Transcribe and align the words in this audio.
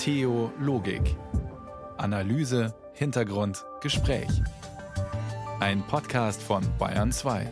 Theologik. 0.00 1.14
Analyse, 1.98 2.74
Hintergrund, 2.94 3.66
Gespräch. 3.82 4.30
Ein 5.60 5.86
Podcast 5.86 6.42
von 6.42 6.62
Bayern 6.78 7.12
2. 7.12 7.46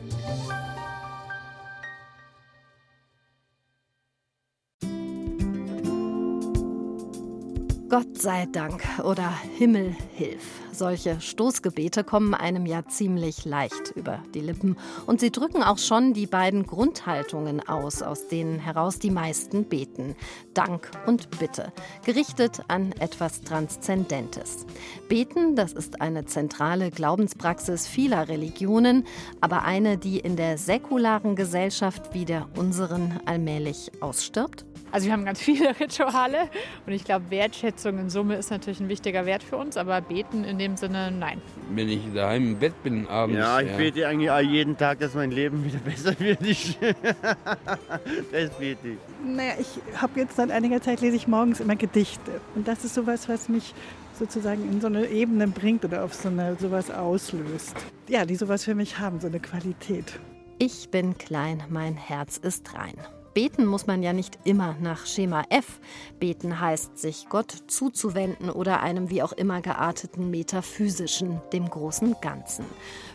Gott 7.98 8.16
sei 8.16 8.46
Dank 8.46 8.84
oder 9.02 9.28
Himmel 9.56 9.92
hilf. 10.14 10.60
Solche 10.70 11.20
Stoßgebete 11.20 12.04
kommen 12.04 12.32
einem 12.32 12.64
ja 12.64 12.86
ziemlich 12.86 13.44
leicht 13.44 13.90
über 13.96 14.22
die 14.34 14.40
Lippen 14.40 14.76
und 15.06 15.18
sie 15.18 15.32
drücken 15.32 15.64
auch 15.64 15.78
schon 15.78 16.12
die 16.12 16.28
beiden 16.28 16.64
Grundhaltungen 16.64 17.60
aus, 17.68 18.00
aus 18.02 18.28
denen 18.28 18.60
heraus 18.60 19.00
die 19.00 19.10
meisten 19.10 19.64
beten. 19.64 20.14
Dank 20.54 20.92
und 21.06 21.40
Bitte, 21.40 21.72
gerichtet 22.04 22.62
an 22.68 22.92
etwas 23.00 23.40
Transzendentes. 23.40 24.64
Beten, 25.08 25.56
das 25.56 25.72
ist 25.72 26.00
eine 26.00 26.24
zentrale 26.24 26.92
Glaubenspraxis 26.92 27.88
vieler 27.88 28.28
Religionen, 28.28 29.08
aber 29.40 29.64
eine, 29.64 29.98
die 29.98 30.20
in 30.20 30.36
der 30.36 30.56
säkularen 30.56 31.34
Gesellschaft 31.34 32.14
wie 32.14 32.26
der 32.26 32.46
unseren 32.56 33.18
allmählich 33.26 33.90
ausstirbt? 34.00 34.67
Also 34.90 35.06
wir 35.06 35.12
haben 35.12 35.24
ganz 35.24 35.40
viele 35.40 35.68
Rituale 35.80 36.48
und 36.86 36.92
ich 36.92 37.04
glaube, 37.04 37.30
Wertschätzung 37.30 37.98
in 37.98 38.10
Summe 38.10 38.36
ist 38.36 38.50
natürlich 38.50 38.80
ein 38.80 38.88
wichtiger 38.88 39.26
Wert 39.26 39.42
für 39.42 39.56
uns, 39.56 39.76
aber 39.76 40.00
beten 40.00 40.44
in 40.44 40.58
dem 40.58 40.76
Sinne, 40.76 41.10
nein. 41.10 41.40
Wenn 41.70 41.88
ich 41.88 42.00
daheim 42.14 42.48
im 42.48 42.58
Bett 42.58 42.82
bin 42.82 43.06
abends. 43.06 43.38
Ja, 43.38 43.60
ich 43.60 43.70
ja. 43.70 43.76
bete 43.76 44.08
eigentlich 44.08 44.30
jeden 44.50 44.76
Tag, 44.76 45.00
dass 45.00 45.14
mein 45.14 45.30
Leben 45.30 45.64
wieder 45.64 45.78
besser 45.84 46.18
wird. 46.18 46.40
Ich 46.42 46.78
das 48.32 48.50
bete 48.58 48.88
ich. 48.88 48.98
Naja, 49.24 49.54
ich 49.60 50.00
habe 50.00 50.20
jetzt 50.20 50.36
seit 50.36 50.50
einiger 50.50 50.80
Zeit 50.80 51.00
lese 51.00 51.16
ich 51.16 51.28
morgens 51.28 51.60
immer 51.60 51.76
Gedichte 51.76 52.40
und 52.54 52.66
das 52.66 52.84
ist 52.84 52.94
sowas, 52.94 53.28
was 53.28 53.48
mich 53.48 53.74
sozusagen 54.18 54.68
in 54.70 54.80
so 54.80 54.88
eine 54.88 55.06
Ebene 55.08 55.46
bringt 55.48 55.84
oder 55.84 56.04
auf 56.04 56.14
so 56.14 56.28
eine 56.28 56.56
sowas 56.56 56.90
auslöst. 56.90 57.76
Ja, 58.08 58.24
die 58.24 58.34
sowas 58.34 58.64
für 58.64 58.74
mich 58.74 58.98
haben, 58.98 59.20
so 59.20 59.28
eine 59.28 59.40
Qualität. 59.40 60.18
Ich 60.58 60.90
bin 60.90 61.16
klein, 61.16 61.62
mein 61.68 61.96
Herz 61.96 62.36
ist 62.36 62.74
rein. 62.74 62.94
Beten 63.34 63.66
muss 63.66 63.86
man 63.86 64.02
ja 64.02 64.12
nicht 64.12 64.38
immer 64.44 64.76
nach 64.80 65.06
Schema 65.06 65.44
F. 65.50 65.80
Beten 66.18 66.60
heißt, 66.60 66.98
sich 66.98 67.28
Gott 67.28 67.54
zuzuwenden 67.68 68.50
oder 68.50 68.80
einem 68.80 69.10
wie 69.10 69.22
auch 69.22 69.32
immer 69.32 69.60
gearteten 69.60 70.30
metaphysischen, 70.30 71.40
dem 71.52 71.68
großen 71.68 72.16
Ganzen. 72.20 72.64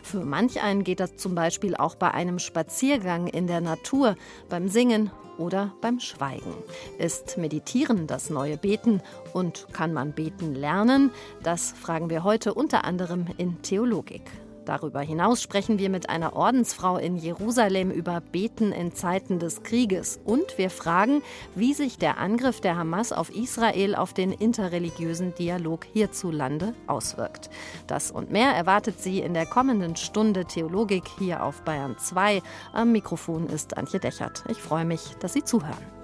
Für 0.02 0.24
manch 0.24 0.62
einen 0.62 0.84
geht 0.84 1.00
das 1.00 1.16
zum 1.16 1.34
Beispiel 1.34 1.76
auch 1.76 1.94
bei 1.94 2.10
einem 2.12 2.38
Spaziergang 2.38 3.26
in 3.26 3.46
der 3.46 3.60
Natur, 3.60 4.16
beim 4.48 4.68
Singen 4.68 5.10
oder 5.38 5.74
beim 5.80 6.00
Schweigen. 6.00 6.54
Ist 6.98 7.36
Meditieren 7.38 8.06
das 8.06 8.30
neue 8.30 8.56
Beten 8.56 9.02
und 9.32 9.66
kann 9.72 9.92
man 9.92 10.12
beten 10.12 10.54
lernen? 10.54 11.10
Das 11.42 11.72
fragen 11.72 12.10
wir 12.10 12.24
heute 12.24 12.54
unter 12.54 12.84
anderem 12.84 13.26
in 13.36 13.60
Theologik. 13.62 14.22
Darüber 14.64 15.00
hinaus 15.00 15.42
sprechen 15.42 15.78
wir 15.78 15.90
mit 15.90 16.08
einer 16.08 16.34
Ordensfrau 16.34 16.96
in 16.96 17.16
Jerusalem 17.16 17.90
über 17.90 18.20
Beten 18.20 18.72
in 18.72 18.94
Zeiten 18.94 19.38
des 19.38 19.62
Krieges. 19.62 20.20
Und 20.24 20.58
wir 20.58 20.70
fragen, 20.70 21.22
wie 21.54 21.74
sich 21.74 21.98
der 21.98 22.18
Angriff 22.18 22.60
der 22.60 22.76
Hamas 22.76 23.12
auf 23.12 23.34
Israel 23.34 23.94
auf 23.94 24.14
den 24.14 24.32
interreligiösen 24.32 25.34
Dialog 25.34 25.84
hierzulande 25.92 26.74
auswirkt. 26.86 27.50
Das 27.86 28.10
und 28.10 28.30
mehr 28.30 28.50
erwartet 28.50 29.00
Sie 29.00 29.20
in 29.20 29.34
der 29.34 29.46
kommenden 29.46 29.96
Stunde 29.96 30.44
Theologik 30.44 31.04
hier 31.18 31.42
auf 31.42 31.62
Bayern 31.62 31.96
2. 31.98 32.42
Am 32.72 32.92
Mikrofon 32.92 33.48
ist 33.48 33.76
Antje 33.76 34.00
Dechert. 34.00 34.44
Ich 34.48 34.58
freue 34.58 34.84
mich, 34.84 35.16
dass 35.20 35.32
Sie 35.32 35.44
zuhören. 35.44 36.03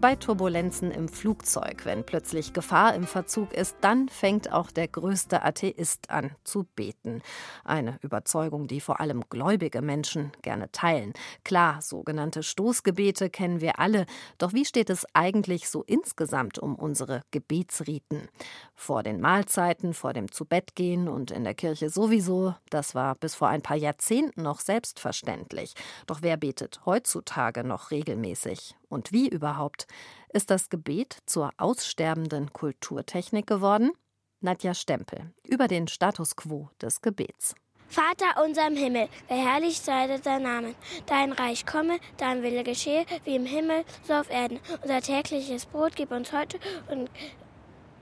Bei 0.00 0.14
Turbulenzen 0.14 0.92
im 0.92 1.08
Flugzeug, 1.08 1.84
wenn 1.84 2.06
plötzlich 2.06 2.52
Gefahr 2.52 2.94
im 2.94 3.04
Verzug 3.04 3.52
ist, 3.52 3.76
dann 3.80 4.08
fängt 4.08 4.52
auch 4.52 4.70
der 4.70 4.86
größte 4.86 5.42
Atheist 5.42 6.08
an 6.08 6.36
zu 6.44 6.68
beten. 6.76 7.20
Eine 7.64 7.98
Überzeugung, 8.02 8.68
die 8.68 8.80
vor 8.80 9.00
allem 9.00 9.24
gläubige 9.28 9.82
Menschen 9.82 10.30
gerne 10.40 10.70
teilen. 10.70 11.14
Klar, 11.42 11.82
sogenannte 11.82 12.44
Stoßgebete 12.44 13.28
kennen 13.28 13.60
wir 13.60 13.80
alle, 13.80 14.06
doch 14.38 14.52
wie 14.52 14.64
steht 14.64 14.88
es 14.88 15.04
eigentlich 15.14 15.68
so 15.68 15.82
insgesamt 15.82 16.60
um 16.60 16.76
unsere 16.76 17.22
Gebetsriten? 17.32 18.28
Vor 18.76 19.02
den 19.02 19.20
Mahlzeiten, 19.20 19.94
vor 19.94 20.12
dem 20.12 20.30
Zubettgehen 20.30 21.08
und 21.08 21.32
in 21.32 21.42
der 21.42 21.54
Kirche 21.54 21.90
sowieso, 21.90 22.54
das 22.70 22.94
war 22.94 23.16
bis 23.16 23.34
vor 23.34 23.48
ein 23.48 23.62
paar 23.62 23.76
Jahrzehnten 23.76 24.42
noch 24.42 24.60
selbstverständlich. 24.60 25.74
Doch 26.06 26.22
wer 26.22 26.36
betet 26.36 26.86
heutzutage 26.86 27.64
noch 27.64 27.90
regelmäßig? 27.90 28.77
Und 28.88 29.12
wie 29.12 29.28
überhaupt, 29.28 29.86
ist 30.32 30.50
das 30.50 30.68
Gebet 30.68 31.18
zur 31.26 31.50
aussterbenden 31.56 32.52
Kulturtechnik 32.52 33.46
geworden? 33.46 33.92
Nadja 34.40 34.74
Stempel 34.74 35.32
über 35.44 35.68
den 35.68 35.88
Status 35.88 36.36
quo 36.36 36.70
des 36.80 37.00
Gebets. 37.00 37.54
Vater 37.88 38.44
unser 38.44 38.66
im 38.66 38.76
Himmel, 38.76 39.08
verherrlicht 39.26 39.84
sei 39.84 40.18
dein 40.18 40.42
Name. 40.42 40.74
Dein 41.06 41.32
Reich 41.32 41.64
komme, 41.64 41.98
dein 42.18 42.42
Wille 42.42 42.62
geschehe, 42.62 43.06
wie 43.24 43.34
im 43.34 43.46
Himmel, 43.46 43.84
so 44.02 44.12
auf 44.12 44.30
Erden. 44.30 44.60
Unser 44.82 45.00
tägliches 45.00 45.64
Brot 45.64 45.96
gib 45.96 46.10
uns 46.10 46.32
heute 46.32 46.58
und 46.90 47.10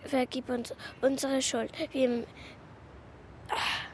vergib 0.04 0.48
uns 0.50 0.74
unsere 1.00 1.40
Schuld, 1.40 1.70
wie 1.92 2.04
im... 2.04 2.24
Ach 3.48 3.85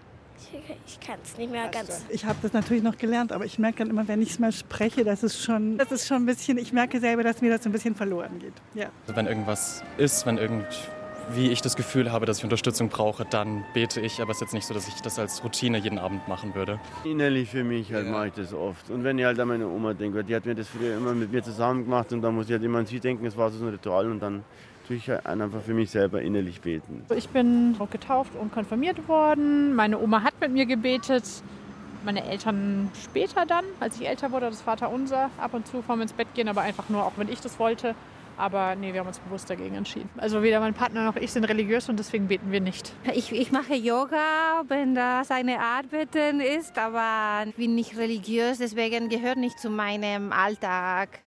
ich 0.86 1.00
kann 1.00 1.18
es 1.22 1.36
nicht 1.38 1.50
mehr 1.50 1.68
ganz. 1.68 2.04
Ich 2.08 2.24
habe 2.24 2.38
das 2.42 2.52
natürlich 2.52 2.82
noch 2.82 2.96
gelernt, 2.96 3.32
aber 3.32 3.44
ich 3.44 3.58
merke 3.58 3.78
dann 3.78 3.90
immer, 3.90 4.06
wenn 4.08 4.22
ich 4.22 4.30
es 4.30 4.38
mal 4.38 4.52
spreche, 4.52 5.04
dass 5.04 5.22
es 5.22 5.42
schon, 5.42 5.78
das 5.78 5.92
ist 5.92 6.06
schon 6.06 6.22
ein 6.22 6.26
bisschen, 6.26 6.58
ich 6.58 6.72
merke 6.72 7.00
selber, 7.00 7.22
dass 7.22 7.40
mir 7.40 7.50
das 7.50 7.64
ein 7.66 7.72
bisschen 7.72 7.94
verloren 7.94 8.38
geht. 8.38 8.54
Ja. 8.74 8.86
Also 9.06 9.16
wenn 9.16 9.26
irgendwas 9.26 9.82
ist, 9.98 10.26
wenn 10.26 10.38
irgendwie 10.38 11.50
ich 11.50 11.62
das 11.62 11.76
Gefühl 11.76 12.12
habe, 12.12 12.26
dass 12.26 12.38
ich 12.38 12.44
Unterstützung 12.44 12.88
brauche, 12.88 13.24
dann 13.24 13.64
bete 13.74 14.00
ich. 14.00 14.20
Aber 14.20 14.30
es 14.30 14.38
ist 14.38 14.42
jetzt 14.42 14.54
nicht 14.54 14.66
so, 14.66 14.74
dass 14.74 14.88
ich 14.88 14.94
das 15.00 15.18
als 15.18 15.42
Routine 15.44 15.78
jeden 15.78 15.98
Abend 15.98 16.26
machen 16.28 16.54
würde. 16.54 16.80
Innerlich 17.04 17.50
für 17.50 17.64
mich 17.64 17.92
halt 17.92 18.06
ja. 18.06 18.12
mache 18.12 18.28
ich 18.28 18.34
das 18.34 18.52
oft. 18.52 18.90
Und 18.90 19.04
wenn 19.04 19.18
ich 19.18 19.24
halt 19.24 19.38
an 19.38 19.48
meine 19.48 19.66
Oma 19.66 19.94
denke, 19.94 20.24
die 20.24 20.34
hat 20.34 20.46
mir 20.46 20.54
das 20.54 20.68
früher 20.68 20.96
immer 20.96 21.14
mit 21.14 21.32
mir 21.32 21.42
zusammen 21.42 21.84
gemacht 21.84 22.12
und 22.12 22.22
dann 22.22 22.34
muss 22.34 22.46
ich 22.46 22.52
halt 22.52 22.62
immer 22.62 22.78
an 22.78 22.86
sie 22.86 23.00
denken, 23.00 23.24
es 23.26 23.36
war 23.36 23.50
so 23.50 23.64
ein 23.64 23.70
Ritual 23.70 24.10
und 24.10 24.20
dann 24.20 24.44
tue 24.86 24.96
ich 24.96 25.10
einfach 25.26 25.62
für 25.62 25.74
mich 25.74 25.90
selber 25.90 26.22
innerlich 26.22 26.60
beten. 26.60 27.04
Ich 27.14 27.28
bin 27.28 27.76
getauft 27.90 28.32
und 28.36 28.52
konfirmiert 28.52 29.08
worden. 29.08 29.74
Meine 29.74 29.98
Oma 29.98 30.22
hat 30.22 30.34
mit 30.40 30.52
mir 30.52 30.66
gebetet. 30.66 31.24
Meine 32.04 32.24
Eltern 32.24 32.90
später 33.02 33.46
dann, 33.46 33.64
als 33.78 34.00
ich 34.00 34.08
älter 34.08 34.32
wurde, 34.32 34.46
das 34.46 34.60
Vater 34.60 34.90
unser, 34.90 35.30
ab 35.38 35.54
und 35.54 35.66
zu 35.68 35.82
vorm 35.82 36.00
ins 36.02 36.12
Bett 36.12 36.26
gehen, 36.34 36.48
aber 36.48 36.62
einfach 36.62 36.88
nur, 36.88 37.04
auch 37.04 37.12
wenn 37.16 37.28
ich 37.28 37.40
das 37.40 37.58
wollte. 37.60 37.94
Aber 38.36 38.74
nee, 38.74 38.92
wir 38.92 39.00
haben 39.00 39.06
uns 39.06 39.18
bewusst 39.18 39.48
dagegen 39.50 39.74
entschieden. 39.76 40.08
Also 40.16 40.42
weder 40.42 40.58
mein 40.58 40.74
Partner 40.74 41.04
noch 41.04 41.16
ich 41.16 41.30
sind 41.32 41.44
religiös 41.44 41.88
und 41.88 41.98
deswegen 41.98 42.28
beten 42.28 42.50
wir 42.50 42.60
nicht. 42.60 42.92
Ich, 43.14 43.30
ich 43.30 43.52
mache 43.52 43.74
Yoga, 43.74 44.64
wenn 44.68 44.94
das 44.94 45.30
eine 45.30 45.60
Art 45.60 45.90
Beten 45.90 46.40
ist, 46.40 46.78
aber 46.78 47.44
ich 47.46 47.54
bin 47.54 47.74
nicht 47.74 47.96
religiös, 47.96 48.58
deswegen 48.58 49.08
gehört 49.08 49.38
nicht 49.38 49.58
zu 49.58 49.70
meinem 49.70 50.32
Alltag. 50.32 51.20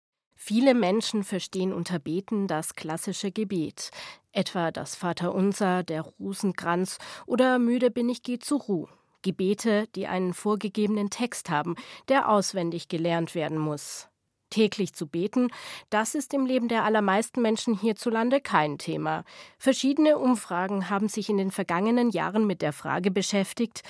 Viele 0.46 0.74
Menschen 0.74 1.24
verstehen 1.24 1.72
unter 1.72 2.00
Beten 2.00 2.48
das 2.48 2.76
klassische 2.76 3.31
Gebet, 3.31 3.92
etwa 4.34 4.72
das 4.72 4.94
Vaterunser, 4.94 5.84
der 5.84 6.02
Rosenkranz 6.02 6.98
oder 7.26 7.59
Müde 7.59 7.90
bin 7.90 8.09
ich 8.09 8.24
geh 8.24 8.40
zur 8.40 8.59
Ruhe. 8.59 8.90
Gebete, 9.22 9.88
die 9.96 10.06
einen 10.06 10.34
vorgegebenen 10.34 11.09
Text 11.09 11.50
haben, 11.50 11.78
der 12.09 12.28
auswendig 12.28 12.90
gelernt 12.90 13.36
werden 13.36 13.58
muss. 13.58 14.09
Täglich 14.50 14.92
zu 14.92 15.08
beten, 15.08 15.48
das 15.90 16.14
ist 16.14 16.34
im 16.34 16.46
Leben 16.46 16.68
der 16.68 16.84
allermeisten 16.84 17.42
Menschen 17.42 17.80
hierzulande 17.80 18.42
kein 18.42 18.78
Thema. 18.78 19.24
Verschiedene 19.58 20.18
Umfragen 20.18 20.90
haben 20.90 21.08
sich 21.08 21.30
in 21.30 21.38
den 21.38 21.52
vergangenen 21.52 22.10
Jahren 22.10 22.46
mit 22.46 22.62
der 22.62 22.74
Frage 22.74 23.12
beschäftigt, 23.12 23.81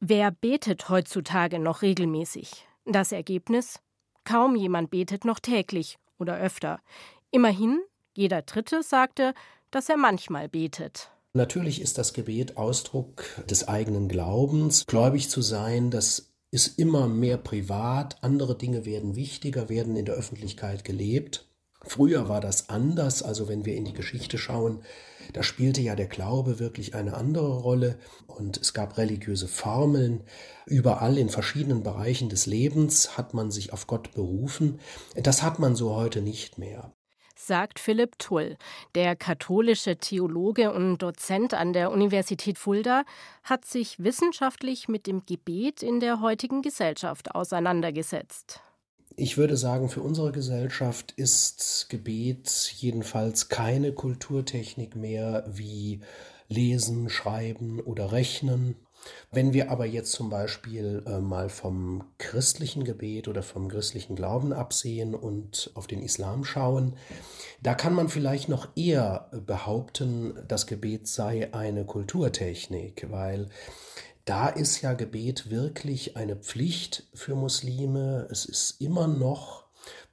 wer 0.00 0.30
betet 0.30 0.90
heutzutage 0.90 1.58
noch 1.58 1.80
regelmäßig? 1.80 2.66
Das 2.84 3.10
Ergebnis? 3.10 3.80
Kaum 4.24 4.56
jemand 4.56 4.90
betet 4.90 5.24
noch 5.24 5.38
täglich 5.38 5.98
oder 6.18 6.36
öfter. 6.36 6.80
Immerhin, 7.30 7.80
jeder 8.14 8.42
Dritte 8.42 8.82
sagte, 8.82 9.34
dass 9.70 9.88
er 9.88 9.96
manchmal 9.96 10.48
betet. 10.48 11.10
Natürlich 11.32 11.80
ist 11.80 11.98
das 11.98 12.12
Gebet 12.12 12.56
Ausdruck 12.56 13.24
des 13.50 13.66
eigenen 13.66 14.08
Glaubens. 14.08 14.86
Gläubig 14.86 15.28
zu 15.28 15.42
sein, 15.42 15.90
das 15.90 16.32
ist 16.52 16.78
immer 16.78 17.08
mehr 17.08 17.36
privat. 17.36 18.22
Andere 18.22 18.56
Dinge 18.56 18.84
werden 18.84 19.16
wichtiger, 19.16 19.68
werden 19.68 19.96
in 19.96 20.04
der 20.04 20.14
Öffentlichkeit 20.14 20.84
gelebt. 20.84 21.48
Früher 21.86 22.28
war 22.28 22.40
das 22.40 22.68
anders, 22.68 23.22
also 23.22 23.48
wenn 23.48 23.64
wir 23.64 23.76
in 23.76 23.84
die 23.84 23.92
Geschichte 23.92 24.38
schauen, 24.38 24.82
da 25.32 25.42
spielte 25.42 25.80
ja 25.80 25.94
der 25.96 26.06
Glaube 26.06 26.58
wirklich 26.58 26.94
eine 26.94 27.14
andere 27.14 27.58
Rolle 27.58 27.98
und 28.26 28.56
es 28.56 28.74
gab 28.74 28.98
religiöse 28.98 29.48
Formeln. 29.48 30.22
Überall 30.66 31.18
in 31.18 31.28
verschiedenen 31.28 31.82
Bereichen 31.82 32.28
des 32.28 32.46
Lebens 32.46 33.16
hat 33.16 33.34
man 33.34 33.50
sich 33.50 33.72
auf 33.72 33.86
Gott 33.86 34.12
berufen. 34.12 34.80
Das 35.14 35.42
hat 35.42 35.58
man 35.58 35.76
so 35.76 35.94
heute 35.94 36.20
nicht 36.20 36.58
mehr. 36.58 36.92
sagt 37.36 37.78
Philipp 37.78 38.18
Tull. 38.18 38.56
Der 38.94 39.16
katholische 39.16 39.96
Theologe 39.96 40.72
und 40.72 40.98
Dozent 40.98 41.52
an 41.52 41.72
der 41.72 41.90
Universität 41.90 42.58
Fulda 42.58 43.04
hat 43.42 43.64
sich 43.64 44.02
wissenschaftlich 44.02 44.88
mit 44.88 45.06
dem 45.06 45.26
Gebet 45.26 45.82
in 45.82 46.00
der 46.00 46.20
heutigen 46.20 46.62
Gesellschaft 46.62 47.34
auseinandergesetzt. 47.34 48.60
Ich 49.16 49.36
würde 49.36 49.56
sagen, 49.56 49.88
für 49.88 50.02
unsere 50.02 50.32
Gesellschaft 50.32 51.12
ist 51.12 51.86
Gebet 51.88 52.74
jedenfalls 52.78 53.48
keine 53.48 53.92
Kulturtechnik 53.92 54.96
mehr 54.96 55.44
wie 55.46 56.00
Lesen, 56.48 57.08
Schreiben 57.08 57.80
oder 57.80 58.10
Rechnen. 58.10 58.74
Wenn 59.30 59.52
wir 59.52 59.70
aber 59.70 59.86
jetzt 59.86 60.12
zum 60.12 60.30
Beispiel 60.30 61.04
äh, 61.06 61.20
mal 61.20 61.48
vom 61.48 62.04
christlichen 62.18 62.84
Gebet 62.84 63.28
oder 63.28 63.42
vom 63.42 63.68
christlichen 63.68 64.16
Glauben 64.16 64.52
absehen 64.52 65.14
und 65.14 65.70
auf 65.74 65.86
den 65.86 66.02
Islam 66.02 66.44
schauen, 66.44 66.96
da 67.62 67.74
kann 67.74 67.94
man 67.94 68.08
vielleicht 68.08 68.48
noch 68.48 68.68
eher 68.74 69.30
behaupten, 69.46 70.42
das 70.48 70.66
Gebet 70.66 71.06
sei 71.06 71.52
eine 71.54 71.84
Kulturtechnik, 71.84 73.06
weil 73.10 73.48
da 74.24 74.48
ist 74.48 74.80
ja 74.80 74.94
Gebet 74.94 75.50
wirklich 75.50 76.16
eine 76.16 76.36
Pflicht 76.36 77.04
für 77.12 77.34
Muslime. 77.34 78.26
Es 78.30 78.44
ist 78.46 78.80
immer 78.80 79.06
noch 79.06 79.64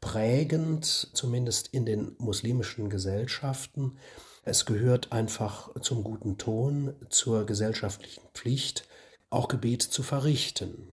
prägend, 0.02 0.86
zumindest 1.14 1.70
in 1.70 1.86
den 1.86 2.16
muslimischen 2.18 2.90
Gesellschaften. 2.90 3.98
Es 4.44 4.66
gehört 4.66 5.12
einfach 5.12 5.70
zum 5.82 6.04
guten 6.04 6.38
Ton, 6.38 6.96
zur 7.10 7.46
gesellschaftlichen 7.46 8.24
Pflicht, 8.34 8.88
auch 9.30 9.48
Gebet 9.48 9.84
zu 9.84 10.04
verrichten. 10.04 10.90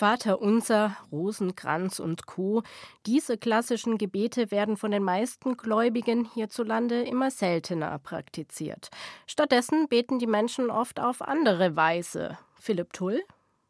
Vater 0.00 0.40
unser, 0.40 0.96
Rosenkranz 1.12 2.00
und 2.00 2.24
Co. 2.24 2.62
Diese 3.04 3.36
klassischen 3.36 3.98
Gebete 3.98 4.50
werden 4.50 4.78
von 4.78 4.92
den 4.92 5.02
meisten 5.02 5.58
Gläubigen 5.58 6.24
hierzulande 6.24 7.02
immer 7.02 7.30
seltener 7.30 7.98
praktiziert. 7.98 8.88
Stattdessen 9.26 9.88
beten 9.88 10.18
die 10.18 10.26
Menschen 10.26 10.70
oft 10.70 11.00
auf 11.00 11.20
andere 11.20 11.76
Weise. 11.76 12.38
Philipp 12.58 12.94
Tull? 12.94 13.20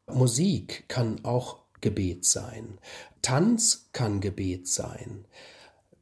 Musik 0.06 0.84
kann 0.86 1.24
auch 1.24 1.64
Gebet 1.80 2.24
sein. 2.24 2.78
Tanz 3.22 3.88
kann 3.92 4.20
Gebet 4.20 4.68
sein. 4.68 5.24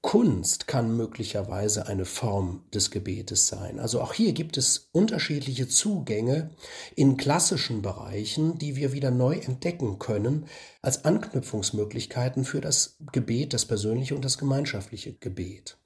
Kunst 0.00 0.66
kann 0.66 0.96
möglicherweise 0.96 1.86
eine 1.86 2.04
Form 2.04 2.64
des 2.72 2.90
Gebetes 2.90 3.48
sein. 3.48 3.78
Also 3.78 4.00
auch 4.00 4.12
hier 4.12 4.32
gibt 4.32 4.56
es 4.56 4.88
unterschiedliche 4.92 5.68
Zugänge 5.68 6.50
in 6.94 7.16
klassischen 7.16 7.82
Bereichen, 7.82 8.58
die 8.58 8.76
wir 8.76 8.92
wieder 8.92 9.10
neu 9.10 9.34
entdecken 9.36 9.98
können 9.98 10.46
als 10.82 11.04
Anknüpfungsmöglichkeiten 11.04 12.44
für 12.44 12.60
das 12.60 12.96
Gebet, 13.12 13.52
das 13.52 13.66
persönliche 13.66 14.14
und 14.14 14.24
das 14.24 14.38
gemeinschaftliche 14.38 15.14
Gebet. 15.14 15.78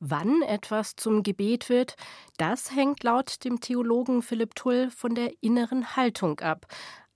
Wann 0.00 0.42
etwas 0.42 0.96
zum 0.96 1.22
Gebet 1.22 1.68
wird, 1.68 1.96
das 2.36 2.74
hängt 2.74 3.04
laut 3.04 3.44
dem 3.44 3.60
Theologen 3.60 4.22
Philipp 4.22 4.54
Tull 4.54 4.90
von 4.90 5.14
der 5.14 5.32
inneren 5.40 5.96
Haltung 5.96 6.40
ab, 6.40 6.66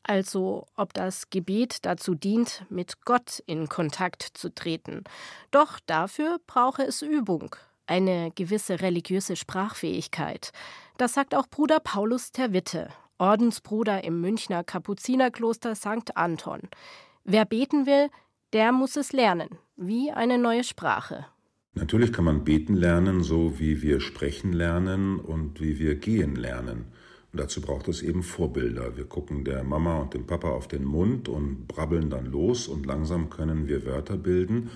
also 0.08 0.66
ob 0.76 0.94
das 0.94 1.30
Gebet 1.30 1.84
dazu 1.84 2.14
dient, 2.14 2.64
mit 2.70 3.04
Gott 3.04 3.42
in 3.46 3.68
Kontakt 3.68 4.22
zu 4.22 4.52
treten. 4.52 5.04
Doch 5.50 5.78
dafür 5.86 6.38
brauche 6.46 6.82
es 6.82 7.02
Übung, 7.02 7.54
eine 7.86 8.32
gewisse 8.34 8.80
religiöse 8.80 9.36
Sprachfähigkeit. 9.36 10.52
Das 10.96 11.14
sagt 11.14 11.34
auch 11.34 11.46
Bruder 11.46 11.78
Paulus 11.80 12.32
Terwitte, 12.32 12.88
Ordensbruder 13.18 14.02
im 14.04 14.20
Münchner 14.20 14.64
Kapuzinerkloster 14.64 15.74
St. 15.74 16.16
Anton. 16.16 16.62
Wer 17.24 17.44
beten 17.44 17.86
will, 17.86 18.08
der 18.52 18.72
muss 18.72 18.96
es 18.96 19.12
lernen, 19.12 19.50
wie 19.76 20.10
eine 20.10 20.38
neue 20.38 20.64
Sprache. 20.64 21.26
Natürlich 21.74 22.12
kann 22.12 22.24
man 22.24 22.44
beten 22.44 22.74
lernen, 22.74 23.22
so 23.22 23.58
wie 23.60 23.82
wir 23.82 24.00
sprechen 24.00 24.52
lernen 24.52 25.20
und 25.20 25.60
wie 25.60 25.78
wir 25.78 25.96
gehen 25.96 26.34
lernen. 26.34 26.86
Dazu 27.38 27.60
braucht 27.60 27.86
es 27.86 28.02
eben 28.02 28.24
Vorbilder. 28.24 28.96
Wir 28.96 29.04
gucken 29.04 29.44
der 29.44 29.62
Mama 29.62 30.00
und 30.00 30.12
dem 30.12 30.26
Papa 30.26 30.48
auf 30.48 30.66
den 30.66 30.84
Mund 30.84 31.28
und 31.28 31.68
brabbeln 31.68 32.10
dann 32.10 32.26
los 32.26 32.66
und 32.66 32.84
langsam 32.84 33.30
können 33.30 33.68
wir 33.68 33.86
Wörter 33.86 34.16
bilden. 34.16 34.70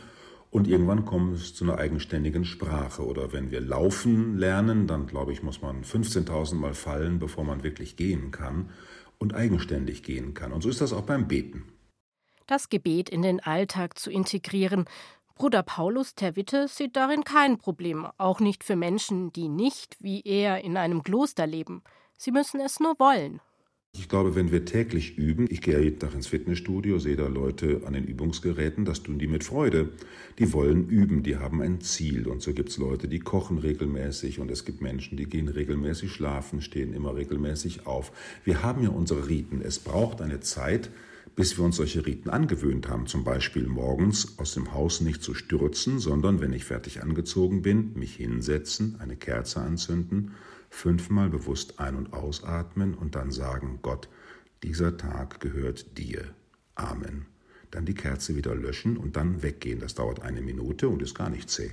Und 0.50 0.68
irgendwann 0.68 1.04
kommt 1.04 1.34
es 1.34 1.54
zu 1.54 1.64
einer 1.64 1.78
eigenständigen 1.78 2.44
Sprache. 2.44 3.04
Oder 3.04 3.32
wenn 3.32 3.50
wir 3.50 3.60
laufen 3.60 4.38
lernen, 4.38 4.86
dann 4.86 5.08
glaube 5.08 5.32
ich, 5.32 5.42
muss 5.42 5.60
man 5.60 5.82
15.000 5.82 6.54
Mal 6.54 6.74
fallen, 6.74 7.18
bevor 7.18 7.42
man 7.42 7.64
wirklich 7.64 7.96
gehen 7.96 8.30
kann 8.30 8.70
und 9.18 9.34
eigenständig 9.34 10.04
gehen 10.04 10.32
kann. 10.32 10.52
Und 10.52 10.62
so 10.62 10.68
ist 10.68 10.80
das 10.80 10.92
auch 10.92 11.02
beim 11.02 11.26
Beten. 11.26 11.64
Das 12.46 12.68
Gebet 12.68 13.08
in 13.08 13.22
den 13.22 13.40
Alltag 13.40 13.98
zu 13.98 14.10
integrieren. 14.12 14.84
Bruder 15.34 15.64
Paulus 15.64 16.14
Terwitte 16.14 16.68
sieht 16.68 16.94
darin 16.94 17.24
kein 17.24 17.58
Problem, 17.58 18.06
auch 18.18 18.38
nicht 18.38 18.62
für 18.62 18.76
Menschen, 18.76 19.32
die 19.32 19.48
nicht 19.48 19.96
wie 19.98 20.20
er 20.20 20.62
in 20.62 20.76
einem 20.76 21.02
Kloster 21.02 21.48
leben. 21.48 21.82
Sie 22.24 22.30
müssen 22.30 22.60
es 22.60 22.78
nur 22.78 22.94
wollen. 23.00 23.40
Ich 23.96 24.08
glaube, 24.08 24.36
wenn 24.36 24.52
wir 24.52 24.64
täglich 24.64 25.18
üben, 25.18 25.48
ich 25.50 25.60
gehe 25.60 25.80
jeden 25.80 25.98
Tag 25.98 26.14
ins 26.14 26.28
Fitnessstudio, 26.28 27.00
sehe 27.00 27.16
da 27.16 27.26
Leute 27.26 27.82
an 27.84 27.94
den 27.94 28.04
Übungsgeräten, 28.04 28.84
das 28.84 29.02
tun 29.02 29.18
die 29.18 29.26
mit 29.26 29.42
Freude. 29.42 29.88
Die 30.38 30.52
wollen 30.52 30.88
üben, 30.88 31.24
die 31.24 31.38
haben 31.38 31.60
ein 31.60 31.80
Ziel. 31.80 32.28
Und 32.28 32.40
so 32.40 32.52
gibt 32.52 32.68
es 32.68 32.78
Leute, 32.78 33.08
die 33.08 33.18
kochen 33.18 33.58
regelmäßig 33.58 34.38
und 34.38 34.52
es 34.52 34.64
gibt 34.64 34.82
Menschen, 34.82 35.16
die 35.16 35.24
gehen 35.24 35.48
regelmäßig 35.48 36.12
schlafen, 36.12 36.62
stehen 36.62 36.94
immer 36.94 37.16
regelmäßig 37.16 37.88
auf. 37.88 38.12
Wir 38.44 38.62
haben 38.62 38.84
ja 38.84 38.90
unsere 38.90 39.28
Riten. 39.28 39.60
Es 39.60 39.80
braucht 39.80 40.22
eine 40.22 40.38
Zeit, 40.38 40.90
bis 41.34 41.58
wir 41.58 41.64
uns 41.64 41.74
solche 41.74 42.06
Riten 42.06 42.30
angewöhnt 42.30 42.88
haben. 42.88 43.08
Zum 43.08 43.24
Beispiel 43.24 43.66
morgens 43.66 44.38
aus 44.38 44.54
dem 44.54 44.72
Haus 44.72 45.00
nicht 45.00 45.24
zu 45.24 45.34
stürzen, 45.34 45.98
sondern, 45.98 46.40
wenn 46.40 46.52
ich 46.52 46.64
fertig 46.64 47.02
angezogen 47.02 47.62
bin, 47.62 47.94
mich 47.94 48.14
hinsetzen, 48.14 49.00
eine 49.00 49.16
Kerze 49.16 49.60
anzünden 49.60 50.36
fünfmal 50.72 51.28
bewusst 51.28 51.78
ein- 51.78 51.96
und 51.96 52.12
ausatmen 52.14 52.94
und 52.94 53.14
dann 53.14 53.30
sagen, 53.30 53.80
Gott, 53.82 54.08
dieser 54.62 54.96
Tag 54.96 55.38
gehört 55.38 55.98
dir. 55.98 56.34
Amen. 56.74 57.26
Dann 57.70 57.84
die 57.84 57.94
Kerze 57.94 58.36
wieder 58.36 58.54
löschen 58.54 58.96
und 58.96 59.16
dann 59.16 59.42
weggehen. 59.42 59.80
Das 59.80 59.94
dauert 59.94 60.22
eine 60.22 60.40
Minute 60.40 60.88
und 60.88 61.02
ist 61.02 61.14
gar 61.14 61.28
nicht 61.28 61.50
zäh. 61.50 61.72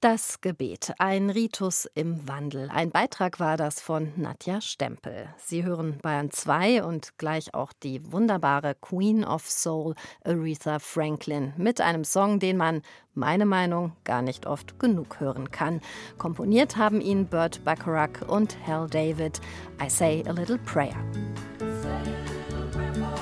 Das 0.00 0.42
Gebet, 0.42 0.92
ein 0.98 1.30
Ritus 1.30 1.88
im 1.94 2.28
Wandel. 2.28 2.68
Ein 2.70 2.90
Beitrag 2.90 3.40
war 3.40 3.56
das 3.56 3.80
von 3.80 4.12
Nadja 4.16 4.60
Stempel. 4.60 5.28
Sie 5.38 5.64
hören 5.64 5.98
Bayern 6.02 6.30
2 6.30 6.84
und 6.84 7.16
gleich 7.16 7.54
auch 7.54 7.72
die 7.72 8.12
wunderbare 8.12 8.74
Queen 8.74 9.24
of 9.24 9.48
Soul, 9.48 9.94
Aretha 10.22 10.80
Franklin, 10.80 11.54
mit 11.56 11.80
einem 11.80 12.04
Song, 12.04 12.40
den 12.40 12.58
man, 12.58 12.82
meine 13.14 13.46
Meinung, 13.46 13.92
gar 14.04 14.20
nicht 14.20 14.44
oft 14.44 14.78
genug 14.78 15.18
hören 15.18 15.50
kann. 15.50 15.80
Komponiert 16.18 16.76
haben 16.76 17.00
ihn 17.00 17.26
Burt 17.26 17.64
Bacharach 17.64 18.28
und 18.28 18.54
Hal 18.66 18.88
David. 18.90 19.40
I 19.82 19.88
say 19.88 20.22
a 20.26 20.32
little 20.32 20.58
prayer. 20.58 20.96
Say 21.58 21.88
a 21.88 22.78
little 22.78 22.92
prayer 22.92 23.16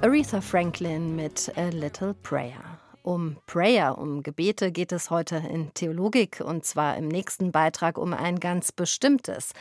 Aretha 0.00 0.40
Franklin 0.40 1.16
mit 1.16 1.50
A 1.56 1.70
Little 1.70 2.14
Prayer. 2.14 2.78
Um 3.02 3.36
Prayer, 3.48 3.96
um 3.96 4.22
Gebete 4.22 4.70
geht 4.70 4.92
es 4.92 5.08
heute 5.08 5.36
in 5.36 5.72
Theologik 5.72 6.42
und 6.44 6.66
zwar 6.66 6.98
im 6.98 7.08
nächsten 7.08 7.50
Beitrag 7.50 7.96
um 7.96 8.12
ein 8.12 8.40
ganz 8.40 8.72
bestimmtes. 8.72 9.54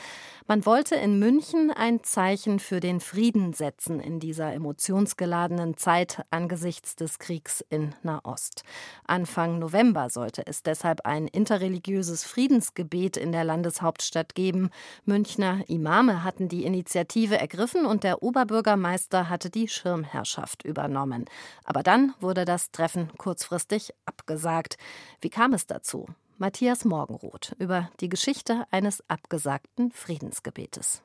Man 0.46 0.66
wollte 0.66 0.96
in 0.96 1.20
München 1.20 1.72
ein 1.72 2.04
Zeichen 2.04 2.60
für 2.60 2.82
den 2.82 3.00
Frieden 3.00 3.54
setzen 3.54 4.00
in 4.00 4.20
dieser 4.20 4.54
emotionsgeladenen 4.54 5.78
Zeit 5.78 6.24
angesichts 6.32 6.96
des 6.96 7.20
Kriegs 7.20 7.64
in 7.70 7.96
Nahost. 8.02 8.64
Anfang 9.06 9.60
November 9.60 10.10
sollte 10.10 10.46
es 10.46 10.64
deshalb 10.64 11.06
ein 11.06 11.28
interreligiöses 11.28 12.26
Friedensgebet 12.26 13.16
in 13.16 13.32
der 13.32 13.44
Landeshauptstadt 13.44 14.36
geben. 14.36 14.70
Münchner 15.06 15.62
Imame 15.68 16.24
hatten 16.26 16.50
die 16.50 16.66
Initiative 16.66 17.38
ergriffen 17.38 17.86
und 17.86 18.04
der 18.04 18.22
Oberbürgermeister 18.24 19.30
hatte 19.30 19.50
die 19.50 19.68
Schirmherrschaft 19.70 20.64
übernommen. 20.64 21.26
Aber 21.66 21.84
dann 21.84 22.14
wurde 22.20 22.44
das 22.44 22.72
Treffen 22.72 23.10
kurzfristig 23.18 23.77
abgesagt. 24.06 24.78
Wie 25.22 25.30
kam 25.30 25.54
es 25.54 25.66
dazu? 25.66 26.06
Matthias 26.38 26.86
Morgenroth 26.86 27.56
über 27.58 27.90
die 28.00 28.10
Geschichte 28.10 28.66
eines 28.70 29.04
abgesagten 29.10 29.92
Friedensgebetes. 29.92 31.02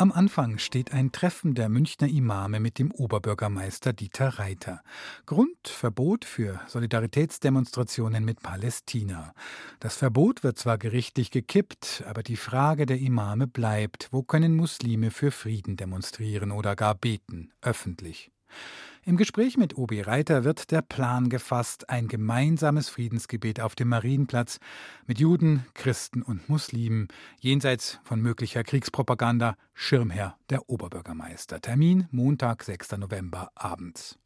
Am 0.00 0.12
Anfang 0.12 0.58
steht 0.58 0.92
ein 0.92 1.10
Treffen 1.10 1.56
der 1.56 1.68
Münchner 1.68 2.06
Imame 2.06 2.60
mit 2.60 2.78
dem 2.78 2.92
Oberbürgermeister 2.92 3.92
Dieter 3.92 4.38
Reiter. 4.38 4.80
Grund 5.26 5.66
Verbot 5.66 6.24
für 6.24 6.60
Solidaritätsdemonstrationen 6.68 8.24
mit 8.24 8.40
Palästina. 8.40 9.34
Das 9.80 9.96
Verbot 9.96 10.44
wird 10.44 10.56
zwar 10.56 10.78
gerichtlich 10.78 11.32
gekippt, 11.32 12.04
aber 12.06 12.22
die 12.22 12.36
Frage 12.36 12.86
der 12.86 13.00
Imame 13.00 13.48
bleibt, 13.48 14.06
wo 14.12 14.22
können 14.22 14.54
Muslime 14.54 15.10
für 15.10 15.32
Frieden 15.32 15.76
demonstrieren 15.76 16.52
oder 16.52 16.76
gar 16.76 16.94
beten, 16.94 17.50
öffentlich. 17.60 18.30
Im 19.04 19.16
Gespräch 19.16 19.56
mit 19.56 19.78
Obi 19.78 20.00
Reiter 20.00 20.44
wird 20.44 20.70
der 20.70 20.82
Plan 20.82 21.28
gefasst, 21.28 21.88
ein 21.88 22.08
gemeinsames 22.08 22.88
Friedensgebet 22.88 23.60
auf 23.60 23.74
dem 23.74 23.88
Marienplatz 23.88 24.58
mit 25.06 25.18
Juden, 25.18 25.64
Christen 25.74 26.22
und 26.22 26.48
Muslimen, 26.48 27.08
jenseits 27.40 28.00
von 28.02 28.20
möglicher 28.20 28.64
Kriegspropaganda, 28.64 29.56
Schirmherr 29.72 30.36
der 30.50 30.68
Oberbürgermeister. 30.68 31.60
Termin 31.60 32.08
Montag, 32.10 32.64
6. 32.64 32.98
November 32.98 33.50
abends. 33.54 34.18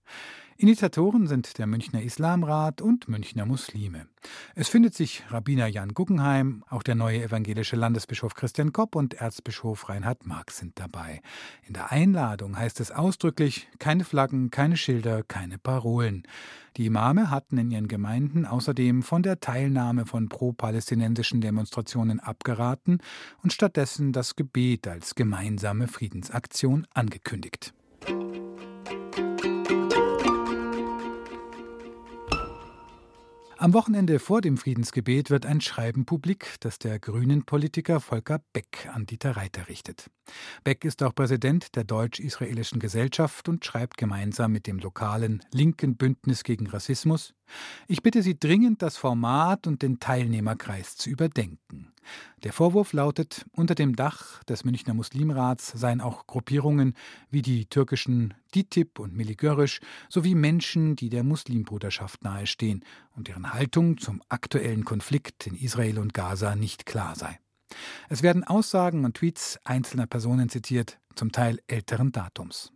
Initiatoren 0.63 1.27
sind 1.27 1.59
der 1.59 1.67
Münchner 1.67 2.03
Islamrat 2.03 2.81
und 2.81 3.09
Münchner 3.09 3.47
Muslime. 3.47 4.07
Es 4.55 4.69
findet 4.69 4.95
sich 4.95 5.25
Rabbiner 5.29 5.67
Jan 5.67 5.93
Guggenheim, 5.93 6.63
auch 6.71 6.85
der 6.85 6.95
neue 6.95 7.21
evangelische 7.21 7.75
Landesbischof 7.75 8.37
Christian 8.37 8.73
Kopp 8.73 8.95
und 8.95 9.15
Erzbischof 9.15 9.89
Reinhard 9.89 10.25
Marx 10.25 10.59
sind 10.59 10.79
dabei. 10.79 11.21
In 11.67 11.75
der 11.75 11.91
Einladung 11.91 12.57
heißt 12.57 12.79
es 12.79 12.93
ausdrücklich: 12.93 13.67
keine 13.81 14.05
Flaggen, 14.05 14.53
keine 14.53 14.77
Schilder, 14.77 15.25
keine 15.25 15.59
Parolen. 15.59 16.23
Die 16.77 16.87
Imame 16.87 17.29
hatten 17.29 17.59
in 17.59 17.73
ihren 17.73 17.89
Gemeinden 17.89 18.47
außerdem 18.47 19.03
von 19.03 19.25
der 19.25 19.41
Teilnahme 19.41 20.07
von 20.07 20.29
pro-palästinensischen 20.29 21.41
Demonstrationen 21.41 22.21
abgeraten 22.21 22.99
und 23.43 23.53
stattdessen 23.53 24.13
das 24.13 24.37
Gebet 24.37 24.87
als 24.87 25.17
gemeinsame 25.17 25.89
Friedensaktion 25.89 26.87
angekündigt. 26.95 27.75
Am 33.63 33.75
Wochenende 33.75 34.19
vor 34.19 34.41
dem 34.41 34.57
Friedensgebet 34.57 35.31
wird 35.31 35.47
ein 35.47 35.61
Schreiben 35.61 36.05
publik, 36.05 36.57
das 36.59 36.81
der 36.81 36.99
grünen 36.99 37.45
Politiker 37.45 38.01
Volker 38.01 38.41
Beck 38.53 38.89
an 38.93 39.07
Dieter 39.07 39.37
Reiter 39.37 39.69
richtet. 39.69 40.11
Beck 40.65 40.85
ist 40.85 41.01
auch 41.05 41.15
Präsident 41.15 41.77
der 41.77 41.85
Deutsch-Israelischen 41.85 42.81
Gesellschaft 42.81 43.49
und 43.49 43.65
schreibt 43.65 43.99
gemeinsam 43.99 44.51
mit 44.51 44.67
dem 44.67 44.81
lokalen 44.81 45.45
linken 45.53 45.97
Bündnis 45.97 46.43
gegen 46.43 46.67
Rassismus 46.67 47.35
Ich 47.89 48.03
bitte 48.03 48.23
Sie 48.23 48.39
dringend, 48.39 48.83
das 48.83 48.97
Format 48.97 49.67
und 49.67 49.83
den 49.83 50.01
Teilnehmerkreis 50.01 50.97
zu 50.97 51.11
überdenken. 51.11 51.93
Der 52.43 52.53
Vorwurf 52.53 52.93
lautet, 52.93 53.45
unter 53.53 53.75
dem 53.75 53.95
Dach 53.95 54.43
des 54.45 54.65
Münchner 54.65 54.95
Muslimrats 54.95 55.69
seien 55.69 56.01
auch 56.01 56.27
Gruppierungen 56.27 56.95
wie 57.31 57.43
die 57.43 57.67
türkischen 57.67 58.35
DITIB 58.55 58.99
und 58.99 59.15
Miligörisch 59.15 59.81
sowie 60.09 60.35
Menschen, 60.35 60.97
die 60.97 61.11
der 61.11 61.23
Muslimbruderschaft 61.23 62.25
nahestehen 62.25 62.85
und 63.15 63.29
deren 63.29 63.53
Haltung 63.53 63.99
zum 63.99 64.23
aktuellen 64.29 64.85
Konflikt 64.85 65.47
in 65.47 65.55
Israel 65.55 65.99
und 65.99 66.15
Gaza 66.15 66.57
nicht 66.57 66.87
klar 66.87 67.15
sei. 67.15 67.39
Es 68.09 68.23
werden 68.23 68.45
Aussagen 68.45 69.05
und 69.05 69.15
Tweets 69.17 69.59
einzelner 69.65 70.07
Personen 70.07 70.49
zitiert, 70.49 70.99
zum 71.15 71.33
Teil 71.33 71.61
älteren 71.67 72.13
Datums. 72.13 72.73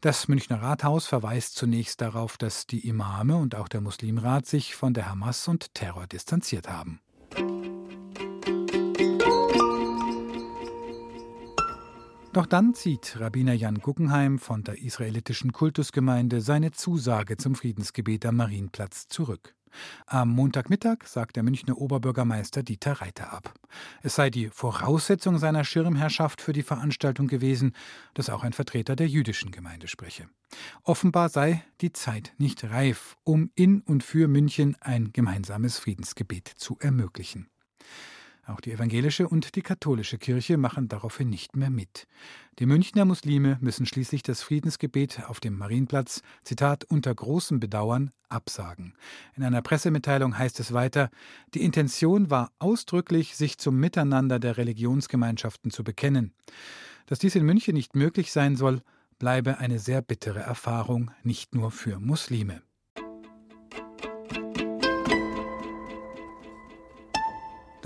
Das 0.00 0.28
Münchner 0.28 0.62
Rathaus 0.62 1.06
verweist 1.06 1.56
zunächst 1.56 2.00
darauf, 2.00 2.36
dass 2.36 2.66
die 2.66 2.86
Imame 2.86 3.36
und 3.36 3.54
auch 3.54 3.68
der 3.68 3.80
Muslimrat 3.80 4.46
sich 4.46 4.74
von 4.74 4.94
der 4.94 5.08
Hamas 5.08 5.48
und 5.48 5.74
Terror 5.74 6.06
distanziert 6.06 6.68
haben. 6.68 7.00
Doch 12.36 12.44
dann 12.44 12.74
zieht 12.74 13.18
Rabbiner 13.18 13.54
Jan 13.54 13.78
Guggenheim 13.78 14.38
von 14.38 14.62
der 14.62 14.82
israelitischen 14.82 15.52
Kultusgemeinde 15.52 16.42
seine 16.42 16.70
Zusage 16.70 17.38
zum 17.38 17.54
Friedensgebet 17.54 18.26
am 18.26 18.36
Marienplatz 18.36 19.08
zurück. 19.08 19.55
Am 20.06 20.30
Montagmittag 20.30 21.06
sagt 21.06 21.36
der 21.36 21.42
Münchner 21.42 21.78
Oberbürgermeister 21.78 22.62
Dieter 22.62 23.00
Reiter 23.00 23.32
ab. 23.32 23.54
Es 24.02 24.14
sei 24.14 24.30
die 24.30 24.48
Voraussetzung 24.48 25.38
seiner 25.38 25.64
Schirmherrschaft 25.64 26.40
für 26.40 26.52
die 26.52 26.62
Veranstaltung 26.62 27.26
gewesen, 27.26 27.74
dass 28.14 28.30
auch 28.30 28.42
ein 28.42 28.52
Vertreter 28.52 28.96
der 28.96 29.08
jüdischen 29.08 29.50
Gemeinde 29.50 29.88
spreche. 29.88 30.28
Offenbar 30.82 31.28
sei 31.28 31.64
die 31.80 31.92
Zeit 31.92 32.32
nicht 32.38 32.64
reif, 32.64 33.16
um 33.24 33.50
in 33.54 33.80
und 33.80 34.04
für 34.04 34.28
München 34.28 34.76
ein 34.80 35.12
gemeinsames 35.12 35.78
Friedensgebet 35.78 36.48
zu 36.48 36.76
ermöglichen. 36.80 37.48
Auch 38.46 38.60
die 38.60 38.70
evangelische 38.70 39.28
und 39.28 39.56
die 39.56 39.62
katholische 39.62 40.18
Kirche 40.18 40.56
machen 40.56 40.86
daraufhin 40.86 41.28
nicht 41.28 41.56
mehr 41.56 41.68
mit. 41.68 42.06
Die 42.60 42.66
Münchner 42.66 43.04
Muslime 43.04 43.58
müssen 43.60 43.86
schließlich 43.86 44.22
das 44.22 44.42
Friedensgebet 44.42 45.24
auf 45.26 45.40
dem 45.40 45.58
Marienplatz, 45.58 46.22
Zitat, 46.44 46.84
unter 46.84 47.12
großem 47.12 47.58
Bedauern 47.58 48.12
absagen. 48.28 48.94
In 49.34 49.42
einer 49.42 49.62
Pressemitteilung 49.62 50.38
heißt 50.38 50.60
es 50.60 50.72
weiter, 50.72 51.10
die 51.54 51.64
Intention 51.64 52.30
war 52.30 52.52
ausdrücklich, 52.60 53.36
sich 53.36 53.58
zum 53.58 53.80
Miteinander 53.80 54.38
der 54.38 54.56
Religionsgemeinschaften 54.56 55.72
zu 55.72 55.82
bekennen. 55.82 56.32
Dass 57.06 57.18
dies 57.18 57.34
in 57.34 57.44
München 57.44 57.74
nicht 57.74 57.96
möglich 57.96 58.30
sein 58.30 58.54
soll, 58.54 58.80
bleibe 59.18 59.58
eine 59.58 59.80
sehr 59.80 60.02
bittere 60.02 60.40
Erfahrung, 60.40 61.10
nicht 61.24 61.54
nur 61.56 61.72
für 61.72 61.98
Muslime. 61.98 62.62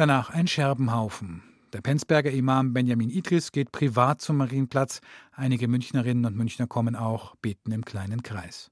Danach 0.00 0.30
ein 0.30 0.47
Scherbenhaufen. 0.47 1.42
Der 1.75 1.83
Penzberger 1.83 2.30
Imam 2.30 2.73
Benjamin 2.73 3.11
Idris 3.11 3.52
geht 3.52 3.71
privat 3.71 4.23
zum 4.23 4.38
Marienplatz. 4.38 5.02
Einige 5.30 5.69
Münchnerinnen 5.69 6.25
und 6.25 6.38
Münchner 6.38 6.66
kommen 6.66 6.97
auch, 6.97 7.37
beten 7.37 7.71
im 7.71 7.85
kleinen 7.85 8.23
Kreis. 8.23 8.71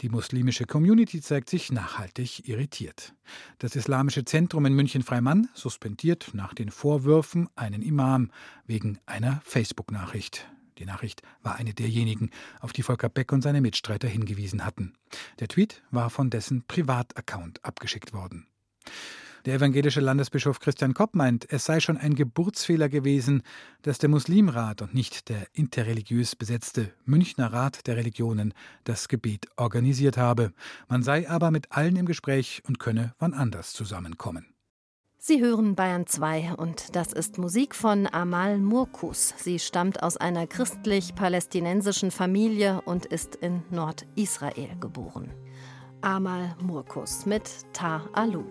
Die 0.00 0.08
muslimische 0.08 0.64
Community 0.64 1.20
zeigt 1.20 1.50
sich 1.50 1.72
nachhaltig 1.72 2.48
irritiert. 2.48 3.12
Das 3.58 3.76
Islamische 3.76 4.24
Zentrum 4.24 4.64
in 4.64 4.72
München-Freimann 4.72 5.50
suspendiert 5.52 6.30
nach 6.32 6.54
den 6.54 6.70
Vorwürfen 6.70 7.50
einen 7.54 7.82
Imam 7.82 8.30
wegen 8.64 8.98
einer 9.04 9.42
Facebook-Nachricht. 9.44 10.48
Die 10.78 10.86
Nachricht 10.86 11.20
war 11.42 11.56
eine 11.56 11.74
derjenigen, 11.74 12.30
auf 12.60 12.72
die 12.72 12.82
Volker 12.82 13.10
Beck 13.10 13.30
und 13.32 13.42
seine 13.42 13.60
Mitstreiter 13.60 14.08
hingewiesen 14.08 14.64
hatten. 14.64 14.94
Der 15.38 15.48
Tweet 15.48 15.82
war 15.90 16.08
von 16.08 16.30
dessen 16.30 16.64
Privataccount 16.66 17.62
abgeschickt 17.62 18.14
worden. 18.14 18.46
Der 19.44 19.54
evangelische 19.54 20.00
Landesbischof 20.00 20.60
Christian 20.60 20.94
Kopp 20.94 21.16
meint, 21.16 21.52
es 21.52 21.64
sei 21.64 21.80
schon 21.80 21.96
ein 21.96 22.14
Geburtsfehler 22.14 22.88
gewesen, 22.88 23.42
dass 23.82 23.98
der 23.98 24.08
Muslimrat 24.08 24.82
und 24.82 24.94
nicht 24.94 25.28
der 25.28 25.46
interreligiös 25.52 26.36
besetzte 26.36 26.92
Münchner 27.04 27.52
Rat 27.52 27.88
der 27.88 27.96
Religionen 27.96 28.54
das 28.84 29.08
Gebet 29.08 29.48
organisiert 29.56 30.16
habe. 30.16 30.52
Man 30.88 31.02
sei 31.02 31.28
aber 31.28 31.50
mit 31.50 31.72
allen 31.72 31.96
im 31.96 32.06
Gespräch 32.06 32.62
und 32.68 32.78
könne 32.78 33.14
wann 33.18 33.34
anders 33.34 33.72
zusammenkommen. 33.72 34.46
Sie 35.18 35.40
hören 35.40 35.74
Bayern 35.74 36.06
2 36.06 36.54
und 36.54 36.94
das 36.94 37.12
ist 37.12 37.38
Musik 37.38 37.74
von 37.74 38.06
Amal 38.06 38.58
Murkus. 38.58 39.34
Sie 39.38 39.58
stammt 39.58 40.04
aus 40.04 40.16
einer 40.16 40.46
christlich-palästinensischen 40.46 42.12
Familie 42.12 42.80
und 42.82 43.06
ist 43.06 43.34
in 43.36 43.62
Nordisrael 43.70 44.76
geboren. 44.78 45.32
Amal 46.00 46.56
Murkus 46.60 47.26
mit 47.26 47.48
Ta 47.72 48.08
Alu. 48.12 48.44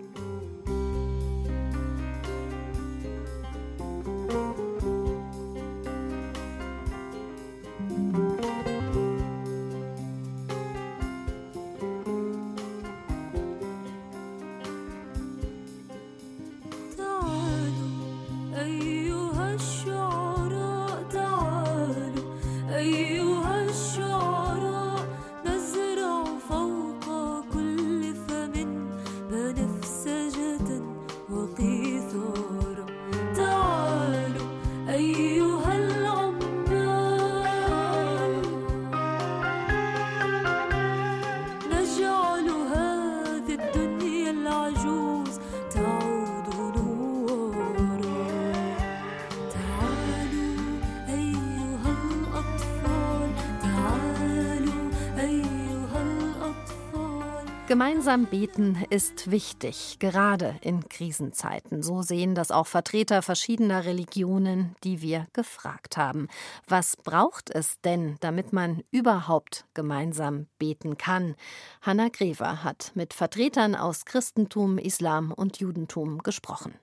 Gemeinsam 57.71 58.25
beten 58.25 58.79
ist 58.89 59.31
wichtig, 59.31 59.95
gerade 59.99 60.55
in 60.59 60.89
Krisenzeiten. 60.89 61.81
So 61.83 62.01
sehen 62.01 62.35
das 62.35 62.51
auch 62.51 62.67
Vertreter 62.67 63.21
verschiedener 63.21 63.85
Religionen, 63.85 64.75
die 64.83 65.01
wir 65.01 65.27
gefragt 65.31 65.95
haben. 65.95 66.27
Was 66.67 66.97
braucht 66.97 67.49
es 67.49 67.79
denn, 67.79 68.17
damit 68.19 68.51
man 68.51 68.83
überhaupt 68.91 69.63
gemeinsam 69.73 70.47
beten 70.59 70.97
kann? 70.97 71.35
Hanna 71.81 72.09
Grever 72.09 72.65
hat 72.65 72.91
mit 72.93 73.13
Vertretern 73.13 73.75
aus 73.75 74.03
Christentum, 74.03 74.77
Islam 74.77 75.31
und 75.31 75.61
Judentum 75.61 76.17
gesprochen. 76.23 76.73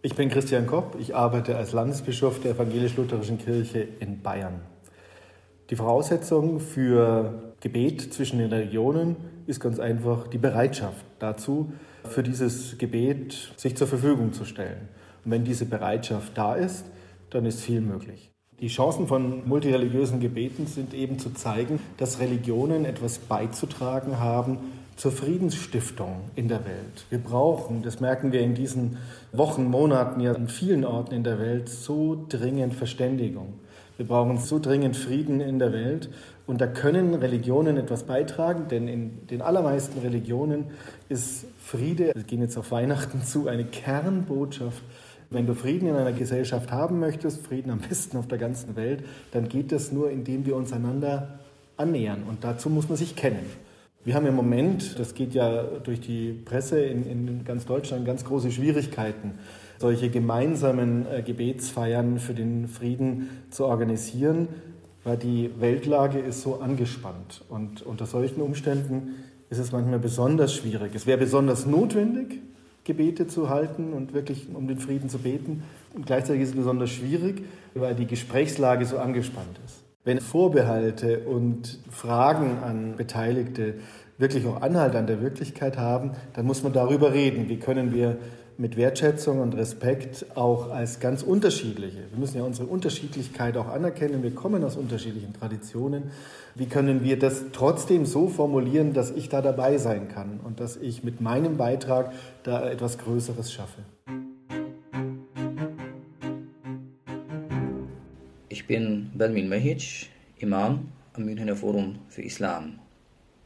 Ich 0.00 0.14
bin 0.14 0.30
Christian 0.30 0.66
Kopp, 0.66 0.96
ich 0.98 1.14
arbeite 1.14 1.58
als 1.58 1.72
Landesbischof 1.72 2.40
der 2.40 2.52
Evangelisch-Lutherischen 2.52 3.36
Kirche 3.36 3.86
in 4.00 4.22
Bayern. 4.22 4.62
Die 5.68 5.76
Voraussetzung 5.76 6.60
für 6.60 7.49
Gebet 7.60 8.12
zwischen 8.14 8.38
den 8.38 8.50
Religionen 8.50 9.16
ist 9.46 9.60
ganz 9.60 9.78
einfach 9.78 10.28
die 10.28 10.38
Bereitschaft 10.38 11.04
dazu, 11.18 11.72
für 12.04 12.22
dieses 12.22 12.78
Gebet 12.78 13.52
sich 13.56 13.76
zur 13.76 13.86
Verfügung 13.86 14.32
zu 14.32 14.44
stellen. 14.46 14.88
Und 15.24 15.30
wenn 15.32 15.44
diese 15.44 15.66
Bereitschaft 15.66 16.32
da 16.36 16.54
ist, 16.54 16.86
dann 17.28 17.44
ist 17.44 17.60
viel 17.60 17.82
möglich. 17.82 18.30
Die 18.60 18.68
Chancen 18.68 19.06
von 19.06 19.48
multireligiösen 19.48 20.20
Gebeten 20.20 20.66
sind 20.66 20.92
eben 20.94 21.18
zu 21.18 21.30
zeigen, 21.30 21.80
dass 21.96 22.20
Religionen 22.20 22.84
etwas 22.84 23.18
beizutragen 23.18 24.20
haben 24.20 24.58
zur 24.96 25.12
Friedensstiftung 25.12 26.20
in 26.36 26.48
der 26.48 26.64
Welt. 26.66 27.06
Wir 27.08 27.18
brauchen, 27.18 27.82
das 27.82 28.00
merken 28.00 28.32
wir 28.32 28.40
in 28.40 28.54
diesen 28.54 28.98
Wochen, 29.32 29.64
Monaten 29.64 30.20
ja 30.20 30.32
an 30.32 30.48
vielen 30.48 30.84
Orten 30.84 31.14
in 31.14 31.24
der 31.24 31.38
Welt, 31.38 31.70
so 31.70 32.26
dringend 32.28 32.74
Verständigung. 32.74 33.54
Wir 34.00 34.06
brauchen 34.06 34.38
so 34.38 34.58
dringend 34.58 34.96
Frieden 34.96 35.42
in 35.42 35.58
der 35.58 35.74
Welt. 35.74 36.08
Und 36.46 36.62
da 36.62 36.66
können 36.66 37.12
Religionen 37.12 37.76
etwas 37.76 38.04
beitragen, 38.04 38.66
denn 38.70 38.88
in 38.88 39.26
den 39.26 39.42
allermeisten 39.42 40.00
Religionen 40.00 40.68
ist 41.10 41.44
Friede, 41.62 42.12
wir 42.14 42.22
gehen 42.22 42.40
jetzt 42.40 42.56
auf 42.56 42.70
Weihnachten 42.70 43.20
zu, 43.22 43.46
eine 43.46 43.66
Kernbotschaft. 43.66 44.82
Wenn 45.28 45.46
du 45.46 45.54
Frieden 45.54 45.86
in 45.86 45.96
einer 45.96 46.12
Gesellschaft 46.12 46.72
haben 46.72 46.98
möchtest, 46.98 47.46
Frieden 47.46 47.70
am 47.70 47.80
besten 47.80 48.16
auf 48.16 48.26
der 48.26 48.38
ganzen 48.38 48.74
Welt, 48.74 49.04
dann 49.32 49.50
geht 49.50 49.70
das 49.70 49.92
nur, 49.92 50.10
indem 50.10 50.46
wir 50.46 50.56
uns 50.56 50.72
einander 50.72 51.38
annähern. 51.76 52.22
Und 52.26 52.42
dazu 52.42 52.70
muss 52.70 52.88
man 52.88 52.96
sich 52.96 53.16
kennen. 53.16 53.44
Wir 54.02 54.14
haben 54.14 54.24
im 54.24 54.34
Moment, 54.34 54.98
das 54.98 55.12
geht 55.12 55.34
ja 55.34 55.62
durch 55.62 56.00
die 56.00 56.32
Presse 56.32 56.80
in, 56.80 57.04
in 57.04 57.44
ganz 57.44 57.66
Deutschland, 57.66 58.06
ganz 58.06 58.24
große 58.24 58.50
Schwierigkeiten, 58.50 59.32
solche 59.80 60.10
gemeinsamen 60.10 61.06
äh, 61.06 61.22
Gebetsfeiern 61.22 62.18
für 62.18 62.34
den 62.34 62.68
Frieden 62.68 63.30
zu 63.50 63.64
organisieren, 63.64 64.48
weil 65.04 65.16
die 65.16 65.50
Weltlage 65.58 66.18
ist 66.18 66.42
so 66.42 66.60
angespannt. 66.60 67.42
Und 67.48 67.80
unter 67.82 68.04
solchen 68.04 68.42
Umständen 68.42 69.14
ist 69.48 69.58
es 69.58 69.72
manchmal 69.72 69.98
besonders 69.98 70.54
schwierig. 70.54 70.94
Es 70.94 71.06
wäre 71.06 71.16
besonders 71.16 71.64
notwendig, 71.64 72.40
Gebete 72.84 73.26
zu 73.26 73.48
halten 73.48 73.94
und 73.94 74.12
wirklich 74.12 74.48
um 74.52 74.68
den 74.68 74.78
Frieden 74.78 75.08
zu 75.08 75.18
beten. 75.18 75.62
Und 75.94 76.06
gleichzeitig 76.06 76.42
ist 76.42 76.50
es 76.50 76.56
besonders 76.56 76.90
schwierig, 76.90 77.42
weil 77.74 77.94
die 77.94 78.06
Gesprächslage 78.06 78.84
so 78.84 78.98
angespannt 78.98 79.58
ist. 79.64 79.82
Wenn 80.04 80.20
Vorbehalte 80.20 81.20
und 81.20 81.78
Fragen 81.90 82.58
an 82.62 82.96
Beteiligte 82.96 83.74
wirklich 84.18 84.46
auch 84.46 84.60
Anhalt 84.60 84.94
an 84.94 85.06
der 85.06 85.22
Wirklichkeit 85.22 85.78
haben, 85.78 86.12
dann 86.34 86.44
muss 86.44 86.62
man 86.62 86.74
darüber 86.74 87.14
reden. 87.14 87.48
Wie 87.48 87.58
können 87.58 87.94
wir 87.94 88.18
mit 88.60 88.76
Wertschätzung 88.76 89.40
und 89.40 89.54
Respekt 89.54 90.26
auch 90.36 90.70
als 90.70 91.00
ganz 91.00 91.22
unterschiedliche. 91.22 92.10
Wir 92.10 92.18
müssen 92.18 92.36
ja 92.36 92.44
unsere 92.44 92.68
Unterschiedlichkeit 92.68 93.56
auch 93.56 93.68
anerkennen. 93.68 94.22
Wir 94.22 94.34
kommen 94.34 94.62
aus 94.64 94.76
unterschiedlichen 94.76 95.32
Traditionen. 95.32 96.10
Wie 96.54 96.66
können 96.66 97.02
wir 97.02 97.18
das 97.18 97.44
trotzdem 97.52 98.04
so 98.04 98.28
formulieren, 98.28 98.92
dass 98.92 99.12
ich 99.12 99.30
da 99.30 99.40
dabei 99.40 99.78
sein 99.78 100.08
kann 100.08 100.40
und 100.44 100.60
dass 100.60 100.76
ich 100.76 101.02
mit 101.02 101.22
meinem 101.22 101.56
Beitrag 101.56 102.12
da 102.42 102.68
etwas 102.70 102.98
Größeres 102.98 103.50
schaffe? 103.50 103.80
Ich 108.50 108.66
bin 108.66 109.10
Belmin 109.14 109.48
Mehic, 109.48 110.10
Imam 110.36 110.88
am 111.14 111.24
Münchner 111.24 111.56
Forum 111.56 112.00
für 112.08 112.20
Islam. 112.20 112.78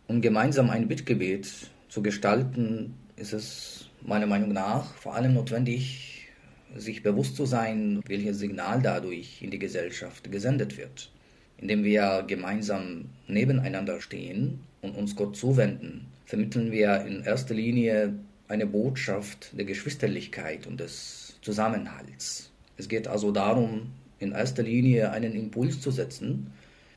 Um 0.09 0.21
gemeinsam 0.21 0.71
ein 0.71 0.89
Bittgebet 0.89 1.49
zu 1.89 2.03
gestalten, 2.03 2.95
ist 3.17 3.33
es 3.33 3.84
meiner 4.05 4.27
Meinung 4.27 4.53
nach 4.53 4.95
vor 4.95 5.15
allem 5.15 5.35
notwendig, 5.35 6.29
sich 6.77 7.03
bewusst 7.03 7.37
zu 7.37 7.47
sein, 7.47 8.01
welches 8.07 8.39
Signal 8.39 8.83
dadurch 8.83 9.43
in 9.43 9.51
die 9.51 9.59
Gesellschaft 9.59 10.31
gesendet 10.31 10.77
wird. 10.77 11.11
Indem 11.59 11.85
wir 11.85 12.25
gemeinsam 12.27 13.07
nebeneinander 13.29 14.01
stehen 14.01 14.61
und 14.83 14.97
uns 14.97 15.17
Gott 15.17 15.37
zuwenden, 15.37 16.07
vermitteln 16.27 16.73
wir 16.73 17.05
in 17.07 17.23
erster 17.23 17.55
Linie 17.55 18.15
eine 18.49 18.67
Botschaft 18.67 19.57
der 19.57 19.65
Geschwisterlichkeit 19.65 20.67
und 20.67 20.81
des 20.81 21.39
Zusammenhalts. 21.43 22.51
Es 22.77 22.89
geht 22.89 23.07
also 23.07 23.31
darum, 23.31 23.93
in 24.19 24.33
erster 24.33 24.63
Linie 24.63 25.13
einen 25.13 25.35
Impuls 25.35 25.81
zu 25.81 25.91
setzen, 25.91 26.53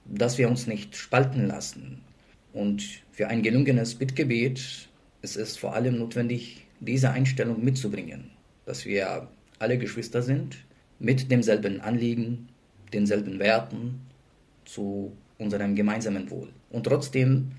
dass 0.05 0.37
wir 0.37 0.49
uns 0.49 0.67
nicht 0.67 0.95
spalten 0.95 1.47
lassen. 1.47 2.01
Und 2.53 2.83
für 3.11 3.27
ein 3.27 3.43
gelungenes 3.43 3.95
Bittgebet 3.95 4.89
ist 5.21 5.37
es 5.37 5.57
vor 5.57 5.75
allem 5.75 5.97
notwendig, 5.99 6.66
diese 6.79 7.11
Einstellung 7.11 7.63
mitzubringen, 7.63 8.31
dass 8.65 8.85
wir 8.85 9.27
alle 9.59 9.77
Geschwister 9.77 10.21
sind, 10.21 10.57
mit 10.99 11.31
demselben 11.31 11.81
Anliegen, 11.81 12.49
denselben 12.93 13.39
Werten 13.39 14.01
zu 14.65 15.11
unserem 15.37 15.75
gemeinsamen 15.75 16.29
Wohl. 16.29 16.49
Und 16.69 16.85
trotzdem 16.85 17.51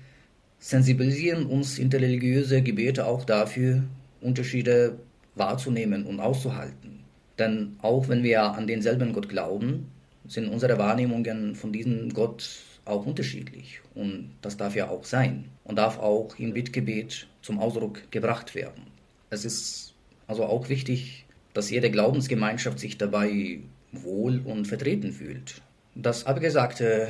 sensibilisieren 0.59 1.45
uns 1.45 1.79
interreligiöse 1.79 2.61
Gebete 2.61 3.05
auch 3.05 3.23
dafür, 3.23 3.83
Unterschiede 4.21 4.99
wahrzunehmen 5.35 6.05
und 6.05 6.19
auszuhalten. 6.19 6.99
Denn 7.37 7.77
auch 7.81 8.09
wenn 8.09 8.23
wir 8.23 8.43
an 8.43 8.67
denselben 8.67 9.13
Gott 9.13 9.29
glauben, 9.29 9.89
sind 10.27 10.49
unsere 10.49 10.77
Wahrnehmungen 10.77 11.55
von 11.55 11.71
diesem 11.71 12.09
Gott 12.13 12.59
auch 12.83 13.05
unterschiedlich. 13.05 13.81
Und 13.95 14.31
das 14.41 14.57
darf 14.57 14.75
ja 14.75 14.89
auch 14.89 15.05
sein 15.05 15.45
und 15.63 15.77
darf 15.77 15.97
auch 15.99 16.37
im 16.37 16.53
Bittgebet 16.53 17.27
zum 17.41 17.59
Ausdruck 17.59 18.11
gebracht 18.11 18.53
werden. 18.55 18.98
Es 19.29 19.45
ist 19.45 19.93
also 20.27 20.45
auch 20.45 20.69
wichtig, 20.69 21.25
dass 21.53 21.69
jede 21.69 21.91
Glaubensgemeinschaft 21.91 22.79
sich 22.79 22.97
dabei 22.97 23.59
wohl 23.91 24.39
und 24.39 24.67
vertreten 24.67 25.11
fühlt. 25.11 25.61
Das 25.95 26.25
abgesagte 26.25 27.09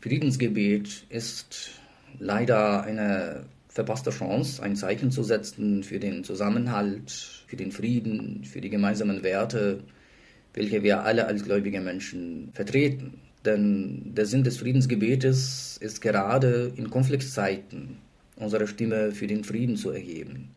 Friedensgebet 0.00 1.04
ist 1.08 1.70
leider 2.18 2.82
eine 2.82 3.44
verpasste 3.68 4.10
Chance, 4.10 4.62
ein 4.62 4.76
Zeichen 4.76 5.10
zu 5.10 5.22
setzen 5.22 5.84
für 5.84 5.98
den 5.98 6.24
Zusammenhalt, 6.24 7.44
für 7.46 7.56
den 7.56 7.70
Frieden, 7.70 8.44
für 8.44 8.60
die 8.60 8.70
gemeinsamen 8.70 9.22
Werte, 9.22 9.84
welche 10.54 10.82
wir 10.82 11.04
alle 11.04 11.26
als 11.26 11.44
gläubige 11.44 11.80
Menschen 11.80 12.50
vertreten. 12.54 13.20
Denn 13.44 14.14
der 14.14 14.26
Sinn 14.26 14.42
des 14.42 14.56
Friedensgebetes 14.56 15.78
ist 15.80 16.00
gerade 16.00 16.72
in 16.76 16.90
Konfliktzeiten 16.90 17.98
unsere 18.36 18.66
Stimme 18.66 19.12
für 19.12 19.26
den 19.26 19.44
Frieden 19.44 19.76
zu 19.76 19.90
erheben. 19.90 20.54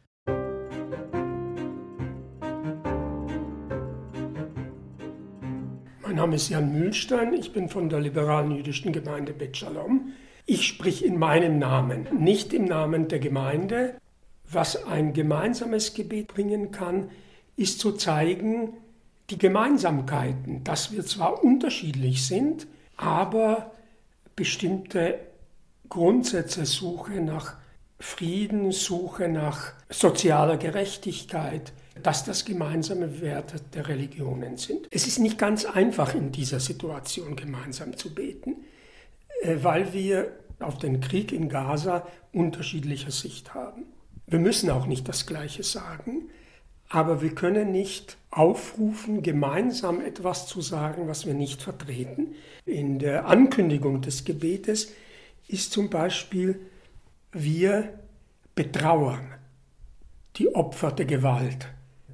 Name 6.22 6.36
ist 6.36 6.50
Jan 6.50 6.72
Mühlstein, 6.72 7.34
ich 7.34 7.52
bin 7.52 7.68
von 7.68 7.90
der 7.90 8.00
liberalen 8.00 8.52
jüdischen 8.52 8.94
Gemeinde 8.94 9.34
Bet 9.34 9.58
Shalom. 9.58 10.14
Ich 10.46 10.68
sprich 10.68 11.04
in 11.04 11.18
meinem 11.18 11.58
Namen, 11.58 12.08
nicht 12.20 12.54
im 12.54 12.66
Namen 12.66 13.08
der 13.08 13.18
Gemeinde. 13.18 13.96
Was 14.48 14.86
ein 14.86 15.14
gemeinsames 15.14 15.96
Gebet 15.96 16.28
bringen 16.28 16.70
kann, 16.70 17.10
ist 17.56 17.80
zu 17.80 17.94
zeigen, 17.94 18.74
die 19.32 19.40
Gemeinsamkeiten, 19.40 20.64
dass 20.64 20.92
wir 20.92 21.04
zwar 21.08 21.44
unterschiedlich 21.44 22.28
sind, 22.28 22.68
aber 22.98 23.72
bestimmte 24.36 25.18
Grundsätze, 25.90 26.68
Suche 26.68 27.14
nach 27.14 27.56
Frieden, 27.98 28.72
Suche 28.72 29.28
nach 29.28 29.74
sozialer 29.90 30.58
Gerechtigkeit, 30.58 31.74
dass 32.02 32.24
das 32.24 32.46
gemeinsame 32.46 33.22
Werte 33.22 33.60
der 33.74 33.88
Religionen 33.88 34.58
sind. 34.58 34.88
Es 34.92 35.08
ist 35.08 35.20
nicht 35.20 35.38
ganz 35.38 35.66
einfach 35.66 36.16
in 36.16 36.32
dieser 36.32 36.60
Situation 36.60 37.36
gemeinsam 37.36 37.98
zu 37.98 38.14
beten, 38.14 38.64
äh, 39.42 39.58
weil 39.62 39.94
wir 39.94 40.32
auf 40.60 40.78
den 40.78 41.02
Krieg 41.02 41.32
in 41.32 41.50
Gaza 41.50 42.08
unterschiedliche 42.32 43.12
Sicht 43.12 43.54
haben. 43.54 43.86
Wir 44.28 44.40
müssen 44.40 44.70
auch 44.70 44.86
nicht 44.86 45.10
das 45.10 45.26
Gleiche 45.26 45.64
sagen, 45.64 46.30
aber 46.88 47.22
wir 47.22 47.34
können 47.34 47.72
nicht 47.72 48.18
aufrufen, 48.30 49.24
gemeinsam 49.24 50.02
etwas 50.02 50.48
zu 50.48 50.62
sagen, 50.62 51.08
was 51.08 51.26
wir 51.26 51.34
nicht 51.34 51.62
vertreten. 51.62 52.36
In 52.66 53.00
der 53.00 53.28
Ankündigung 53.28 54.02
des 54.02 54.24
Gebetes 54.24 54.92
ist 55.48 55.72
zum 55.72 55.90
Beispiel, 55.90 56.60
wir 57.32 57.98
betrauern 58.56 59.34
die 60.36 60.54
Opfer 60.54 60.92
der 60.92 61.06
Gewalt 61.06 61.68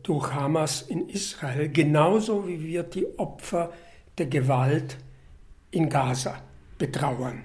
durch 0.07 0.33
Hamas 0.33 0.83
in 0.83 1.09
Israel, 1.09 1.69
genauso 1.69 2.47
wie 2.47 2.63
wir 2.63 2.83
die 2.83 3.05
Opfer 3.19 3.73
der 4.17 4.27
Gewalt 4.27 4.97
in 5.71 5.89
Gaza 5.89 6.41
betrauern. 6.77 7.43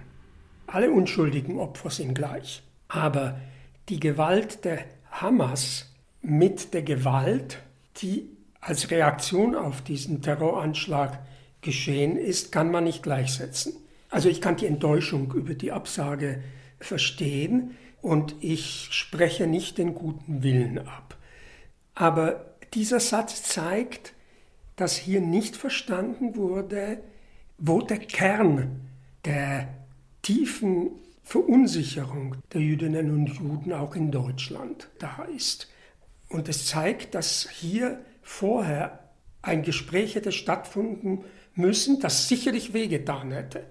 Alle 0.69 0.91
unschuldigen 0.93 1.59
Opfer 1.59 1.91
sind 1.91 2.15
gleich. 2.15 2.63
Aber 2.89 3.41
die 3.89 3.99
Gewalt 3.99 4.65
der 4.65 4.85
Hamas 5.11 5.93
mit 6.21 6.73
der 6.73 6.83
Gewalt, 6.83 7.59
die 7.97 8.29
als 8.61 8.91
Reaktion 8.91 9.57
auf 9.57 9.83
diesen 9.83 10.23
Terroranschlag 10.23 11.19
geschehen 11.63 12.17
ist, 12.17 12.53
kann 12.53 12.71
man 12.71 12.85
nicht 12.85 13.03
gleichsetzen. 13.03 13.75
Also 14.09 14.29
ich 14.29 14.41
kann 14.41 14.57
die 14.57 14.67
Enttäuschung 14.67 15.33
über 15.33 15.55
die 15.55 15.73
Absage 15.73 16.43
verstehen 16.79 17.77
und 18.03 18.37
ich 18.41 18.89
spreche 18.93 19.49
nicht 19.49 19.79
den 19.79 19.95
guten 19.95 20.45
Willen 20.45 20.79
ab. 20.79 21.17
Aber 21.95 22.52
dieser 22.75 23.01
Satz 23.01 23.43
zeigt, 23.43 24.15
dass 24.77 24.97
hier 24.97 25.21
nicht 25.21 25.57
verstanden 25.57 26.37
wurde, 26.37 27.03
wo 27.59 27.83
der 27.83 27.99
Kern 27.99 28.81
der 29.25 29.69
tiefen 30.23 30.91
Verunsicherung 31.23 32.37
der 32.53 32.61
Jüdinnen 32.61 33.11
und 33.11 33.29
Juden 33.29 33.73
auch 33.73 33.95
in 33.95 34.11
Deutschland 34.11 34.89
da 34.99 35.25
ist. 35.37 35.69
Und 36.29 36.49
es 36.49 36.67
zeigt, 36.67 37.15
dass 37.15 37.49
hier 37.51 38.05
vorher 38.23 39.11
ein 39.43 39.63
Gespräch 39.63 40.15
hätte 40.15 40.33
stattfinden 40.33 41.25
müssen, 41.55 42.01
das 42.01 42.29
sicherlich 42.29 42.73
wehgetan 42.73 43.33
hätte, 43.33 43.67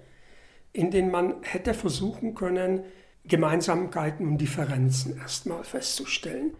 in 0.72 0.90
dem 0.90 1.10
man 1.10 1.42
hätte 1.42 1.74
versuchen 1.74 2.34
können, 2.34 2.84
Gemeinsamkeiten 3.24 4.26
und 4.26 4.38
Differenzen 4.38 5.16
erstmal 5.18 5.64
festzustellen. 5.64 6.56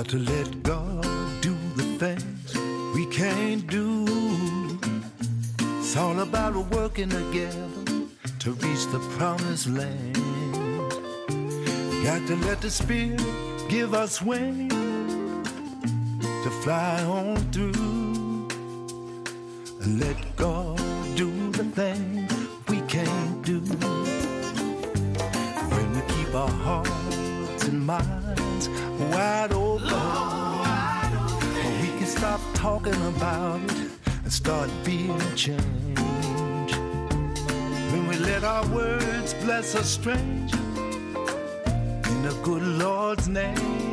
Got 0.00 0.08
to 0.08 0.18
let 0.18 0.62
God 0.62 1.02
do 1.42 1.54
the 1.76 1.84
things 1.98 2.56
we 2.94 3.04
can't 3.04 3.66
do. 3.66 4.06
It's 5.78 5.94
all 5.94 6.20
about 6.20 6.56
working 6.70 7.10
together 7.10 8.08
to 8.38 8.52
reach 8.52 8.86
the 8.92 8.98
promised 9.18 9.66
land. 9.66 10.16
Got 12.02 12.26
to 12.28 12.36
let 12.46 12.62
the 12.62 12.70
Spirit 12.70 13.20
give 13.68 13.92
us 13.92 14.22
wings 14.22 14.72
to 16.44 16.50
fly 16.62 17.02
on 17.04 17.36
through. 17.52 18.48
And 19.82 20.00
let 20.00 20.16
God 20.36 20.78
do 21.14 21.30
the 21.52 21.64
things 21.64 22.32
we 22.70 22.80
can't 22.88 23.42
do. 23.44 23.60
When 25.68 25.92
we 25.92 26.00
keep 26.14 26.34
our 26.34 26.48
hearts 26.48 27.68
and 27.68 27.84
minds 27.86 28.19
wide 29.08 29.52
open, 29.52 29.86
we 31.80 31.88
can 31.98 32.06
stop 32.06 32.40
talking 32.54 33.00
about 33.14 33.60
it 33.70 33.90
and 34.22 34.32
start 34.32 34.70
being 34.84 35.18
changed. 35.34 36.76
When 37.92 38.06
we 38.08 38.16
let 38.16 38.44
our 38.44 38.66
words 38.68 39.34
bless 39.34 39.74
a 39.74 39.84
stranger 39.84 40.56
in 42.10 42.22
the 42.22 42.38
good 42.42 42.62
Lord's 42.62 43.28
name. 43.28 43.89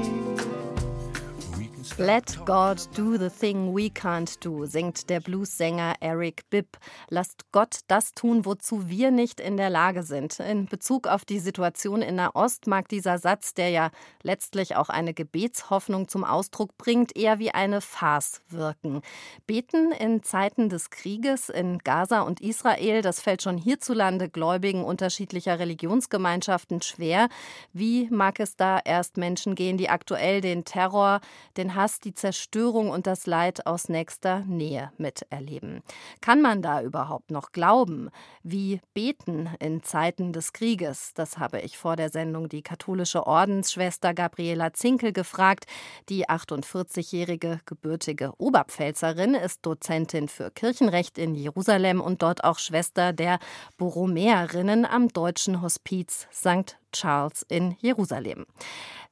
Let 1.99 2.37
God 2.45 2.77
do 2.95 3.17
the 3.17 3.31
thing 3.31 3.73
we 3.73 3.89
can't 3.89 4.37
do, 4.41 4.67
singt 4.67 5.09
der 5.09 5.19
Bluessänger 5.19 5.95
Eric 5.99 6.47
Bibb. 6.51 6.77
Lasst 7.09 7.51
Gott 7.51 7.79
das 7.87 8.11
tun, 8.11 8.45
wozu 8.45 8.87
wir 8.87 9.09
nicht 9.09 9.39
in 9.39 9.57
der 9.57 9.71
Lage 9.71 10.03
sind. 10.03 10.39
In 10.39 10.67
Bezug 10.67 11.07
auf 11.07 11.25
die 11.25 11.39
Situation 11.39 12.03
in 12.03 12.13
Nahost 12.13 12.67
mag 12.67 12.87
dieser 12.87 13.17
Satz, 13.17 13.55
der 13.55 13.69
ja 13.69 13.89
letztlich 14.21 14.75
auch 14.75 14.89
eine 14.89 15.15
Gebetshoffnung 15.15 16.07
zum 16.07 16.23
Ausdruck 16.23 16.77
bringt, 16.77 17.17
eher 17.17 17.39
wie 17.39 17.49
eine 17.49 17.81
Farce 17.81 18.41
wirken. 18.47 19.01
Beten 19.47 19.91
in 19.91 20.21
Zeiten 20.21 20.69
des 20.69 20.91
Krieges 20.91 21.49
in 21.49 21.79
Gaza 21.79 22.21
und 22.21 22.41
Israel, 22.41 23.01
das 23.01 23.21
fällt 23.21 23.41
schon 23.41 23.57
hierzulande 23.57 24.29
Gläubigen 24.29 24.83
unterschiedlicher 24.83 25.57
Religionsgemeinschaften 25.57 26.83
schwer. 26.83 27.27
Wie 27.73 28.07
mag 28.11 28.39
es 28.39 28.55
da 28.55 28.79
erst 28.85 29.17
Menschen 29.17 29.55
gehen, 29.55 29.77
die 29.77 29.89
aktuell 29.89 30.41
den 30.41 30.63
Terror, 30.63 31.21
den 31.57 31.73
Hass 31.73 31.86
Hass, 31.87 32.01
die 32.01 32.13
Zerstörung 32.13 32.89
und 32.89 33.07
das 33.07 33.27
Leid 33.27 33.65
aus 33.65 33.87
nächster 33.87 34.41
Nähe 34.41 34.91
miterleben. 34.97 35.81
Kann 36.19 36.41
man 36.41 36.61
da 36.61 36.81
überhaupt 36.81 37.31
noch 37.31 37.53
glauben? 37.53 38.09
Wie 38.43 38.81
beten 38.93 39.49
in 39.61 39.83
Zeiten 39.83 40.33
des 40.33 40.51
Krieges? 40.51 41.13
Das 41.13 41.37
habe 41.37 41.61
ich 41.61 41.77
vor 41.77 41.95
der 41.95 42.09
Sendung 42.09 42.49
die 42.49 42.61
katholische 42.61 43.25
Ordensschwester 43.25 44.13
Gabriela 44.13 44.73
Zinkel 44.73 45.13
gefragt. 45.13 45.65
Die 46.09 46.27
48-jährige 46.27 47.61
gebürtige 47.65 48.33
Oberpfälzerin 48.37 49.33
ist 49.33 49.65
Dozentin 49.65 50.27
für 50.27 50.51
Kirchenrecht 50.51 51.17
in 51.17 51.35
Jerusalem 51.35 52.01
und 52.01 52.21
dort 52.21 52.43
auch 52.43 52.59
Schwester 52.59 53.13
der 53.13 53.39
Borromäerinnen 53.77 54.85
am 54.85 55.07
Deutschen 55.07 55.61
Hospiz 55.61 56.27
St. 56.33 56.75
Charles 56.91 57.45
in 57.49 57.75
Jerusalem. 57.79 58.45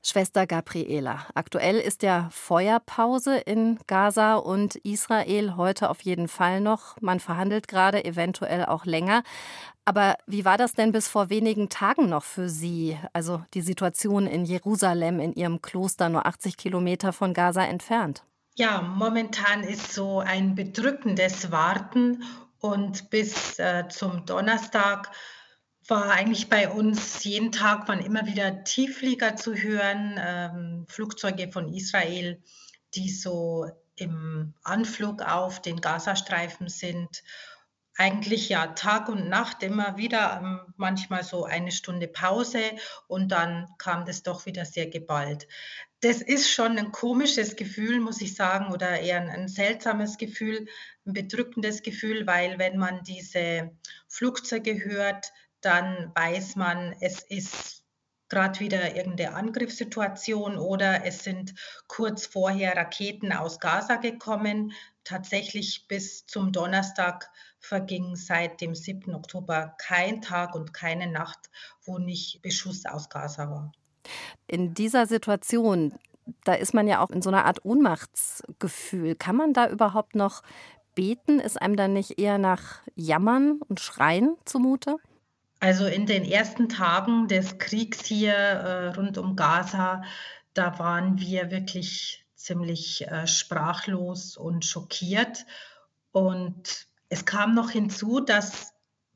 Schwester 0.07 0.45
Gabriela, 0.45 1.25
aktuell 1.33 1.79
ist 1.79 2.03
ja 2.03 2.29
Feuerpause 2.31 3.37
in 3.37 3.79
Gaza 3.87 4.35
und 4.35 4.75
Israel 4.75 5.55
heute 5.57 5.89
auf 5.89 6.01
jeden 6.01 6.27
Fall 6.27 6.61
noch. 6.61 6.95
Man 7.01 7.19
verhandelt 7.19 7.67
gerade, 7.67 8.05
eventuell 8.05 8.65
auch 8.65 8.85
länger. 8.85 9.23
Aber 9.83 10.15
wie 10.27 10.45
war 10.45 10.57
das 10.57 10.73
denn 10.73 10.91
bis 10.91 11.07
vor 11.07 11.29
wenigen 11.29 11.69
Tagen 11.69 12.07
noch 12.07 12.23
für 12.23 12.49
Sie? 12.49 12.99
Also 13.13 13.43
die 13.55 13.61
Situation 13.61 14.27
in 14.27 14.45
Jerusalem, 14.45 15.19
in 15.19 15.33
Ihrem 15.33 15.63
Kloster, 15.63 16.09
nur 16.09 16.27
80 16.27 16.55
Kilometer 16.55 17.11
von 17.11 17.33
Gaza 17.33 17.65
entfernt. 17.65 18.23
Ja, 18.55 18.81
momentan 18.81 19.63
ist 19.63 19.91
so 19.91 20.19
ein 20.19 20.53
bedrückendes 20.53 21.51
Warten 21.51 22.23
und 22.59 23.09
bis 23.09 23.59
äh, 23.59 23.87
zum 23.89 24.25
Donnerstag 24.25 25.11
war 25.87 26.11
eigentlich 26.11 26.49
bei 26.49 26.69
uns 26.69 27.23
jeden 27.23 27.51
Tag 27.51 27.87
waren 27.87 27.99
immer 27.99 28.25
wieder 28.25 28.63
Tiefflieger 28.63 29.35
zu 29.35 29.55
hören, 29.55 30.19
ähm, 30.19 30.85
Flugzeuge 30.87 31.51
von 31.51 31.71
Israel, 31.73 32.41
die 32.95 33.09
so 33.09 33.69
im 33.95 34.53
Anflug 34.63 35.21
auf 35.21 35.61
den 35.61 35.81
Gazastreifen 35.81 36.69
sind. 36.69 37.23
Eigentlich 37.97 38.49
ja 38.49 38.67
Tag 38.67 39.07
und 39.07 39.29
Nacht 39.29 39.63
immer 39.63 39.95
wieder, 39.95 40.41
ähm, 40.43 40.73
manchmal 40.75 41.23
so 41.23 41.45
eine 41.45 41.71
Stunde 41.71 42.07
Pause 42.07 42.61
und 43.07 43.29
dann 43.29 43.67
kam 43.77 44.05
das 44.05 44.23
doch 44.23 44.45
wieder 44.45 44.65
sehr 44.65 44.87
geballt. 44.87 45.47
Das 46.01 46.21
ist 46.21 46.51
schon 46.51 46.77
ein 46.77 46.91
komisches 46.91 47.55
Gefühl, 47.55 47.99
muss 47.99 48.21
ich 48.21 48.35
sagen, 48.35 48.73
oder 48.73 48.99
eher 48.99 49.21
ein, 49.21 49.29
ein 49.29 49.47
seltsames 49.47 50.17
Gefühl, 50.17 50.67
ein 51.05 51.13
bedrückendes 51.13 51.83
Gefühl, 51.83 52.27
weil 52.27 52.59
wenn 52.59 52.77
man 52.77 53.03
diese 53.03 53.71
Flugzeuge 54.07 54.83
hört, 54.83 55.31
dann 55.65 56.11
weiß 56.15 56.55
man, 56.55 56.95
es 56.99 57.21
ist 57.23 57.83
gerade 58.29 58.59
wieder 58.59 58.95
irgendeine 58.95 59.35
Angriffssituation 59.35 60.57
oder 60.57 61.05
es 61.05 61.23
sind 61.23 61.53
kurz 61.87 62.25
vorher 62.25 62.75
Raketen 62.75 63.31
aus 63.31 63.59
Gaza 63.59 63.97
gekommen. 63.97 64.73
Tatsächlich 65.03 65.87
bis 65.87 66.25
zum 66.25 66.51
Donnerstag 66.51 67.29
verging 67.59 68.15
seit 68.15 68.61
dem 68.61 68.75
7. 68.75 69.13
Oktober 69.13 69.75
kein 69.77 70.21
Tag 70.21 70.55
und 70.55 70.73
keine 70.73 71.07
Nacht, 71.07 71.49
wo 71.83 71.97
nicht 71.99 72.41
Beschuss 72.41 72.85
aus 72.85 73.09
Gaza 73.09 73.49
war. 73.49 73.71
In 74.47 74.73
dieser 74.73 75.05
Situation, 75.07 75.93
da 76.43 76.53
ist 76.53 76.73
man 76.73 76.87
ja 76.87 77.03
auch 77.03 77.09
in 77.09 77.21
so 77.21 77.29
einer 77.29 77.45
Art 77.45 77.63
Ohnmachtsgefühl. 77.63 79.15
Kann 79.15 79.35
man 79.35 79.53
da 79.53 79.69
überhaupt 79.69 80.15
noch 80.15 80.41
beten? 80.95 81.39
Ist 81.39 81.61
einem 81.61 81.75
dann 81.75 81.93
nicht 81.93 82.19
eher 82.19 82.37
nach 82.37 82.81
Jammern 82.95 83.59
und 83.67 83.79
Schreien 83.79 84.35
zumute? 84.45 84.97
Also 85.65 85.87
in 85.87 86.05
den 86.05 86.25
ersten 86.25 86.69
Tagen 86.69 87.27
des 87.27 87.57
Kriegs 87.57 88.05
hier 88.05 88.35
äh, 88.35 88.87
rund 88.89 89.17
um 89.17 89.35
Gaza, 89.35 90.03
da 90.53 90.77
waren 90.77 91.19
wir 91.19 91.49
wirklich 91.49 92.23
ziemlich 92.35 93.07
äh, 93.07 93.25
sprachlos 93.25 94.37
und 94.37 94.63
schockiert. 94.63 95.47
Und 96.11 96.85
es 97.09 97.25
kam 97.25 97.55
noch 97.55 97.71
hinzu, 97.71 98.19
dass 98.19 98.74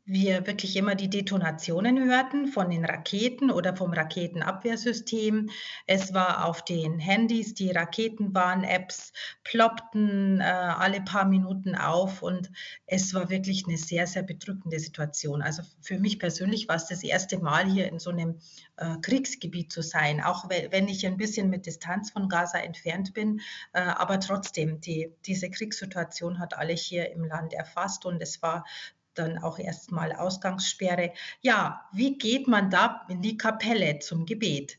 wir 0.10 0.48
wirklich 0.48 0.76
immer 0.76 0.96
die 0.96 1.10
Detonationen 1.10 2.04
hörten 2.04 2.48
von 2.48 2.70
den 2.70 2.84
Raketen 2.84 3.52
oder 3.52 3.76
vom 3.76 3.94
Raketenabwehrsystem. 3.94 5.50
Es 5.86 6.14
war 6.14 6.46
auf 6.46 6.66
den 6.66 7.00
Handys, 7.00 7.54
die 7.54 7.72
Raketenwarn-Apps 7.72 9.14
ploppten 9.44 10.42
äh, 10.42 10.44
alle 10.44 11.02
paar 11.02 11.26
Minuten 11.26 11.76
auf 11.76 12.24
und 12.24 12.52
es 12.88 13.14
war 13.14 13.30
wirklich 13.30 13.66
eine 13.68 13.78
sehr, 13.78 14.08
sehr 14.08 14.24
bedrückende 14.24 14.80
Situation. 14.80 15.44
Also 15.44 15.62
für 15.82 16.00
mich 16.00 16.18
persönlich 16.20 16.68
war 16.68 16.78
es 16.78 16.88
das 16.88 17.04
erste 17.04 17.38
Mal 17.38 17.66
hier 17.66 17.88
in 17.88 18.00
so 18.00 18.10
einem 18.10 18.40
äh, 18.78 18.96
Kriegsgebiet 19.02 19.72
zu 19.72 19.84
sein, 19.84 20.22
auch 20.22 20.50
wenn 20.50 20.88
ich 20.88 21.06
ein 21.06 21.18
bisschen 21.18 21.50
mit 21.50 21.68
Distanz 21.68 22.12
von 22.12 22.30
Gaza 22.30 22.58
entfernt 22.58 23.14
bin. 23.14 23.42
Äh, 23.74 23.82
aber 23.82 24.20
trotzdem, 24.20 24.82
die, 24.82 25.14
diese 25.26 25.52
Kriegssituation 25.52 26.40
hat 26.40 26.58
alle 26.58 26.74
hier 26.74 27.12
im 27.12 27.26
Land 27.26 27.54
erfasst 27.54 28.06
und 28.06 28.22
es 28.22 28.42
war 28.42 28.66
dann 29.16 29.38
auch 29.38 29.60
erstmal 29.60 30.14
Ausgangssperre. 30.14 31.14
Ja, 31.42 31.88
wie 31.94 32.18
geht 32.18 32.48
man 32.48 32.70
da 32.70 33.06
in 33.10 33.22
die 33.22 33.38
Kapelle 33.38 34.00
zum 34.00 34.26
Gebet? 34.26 34.78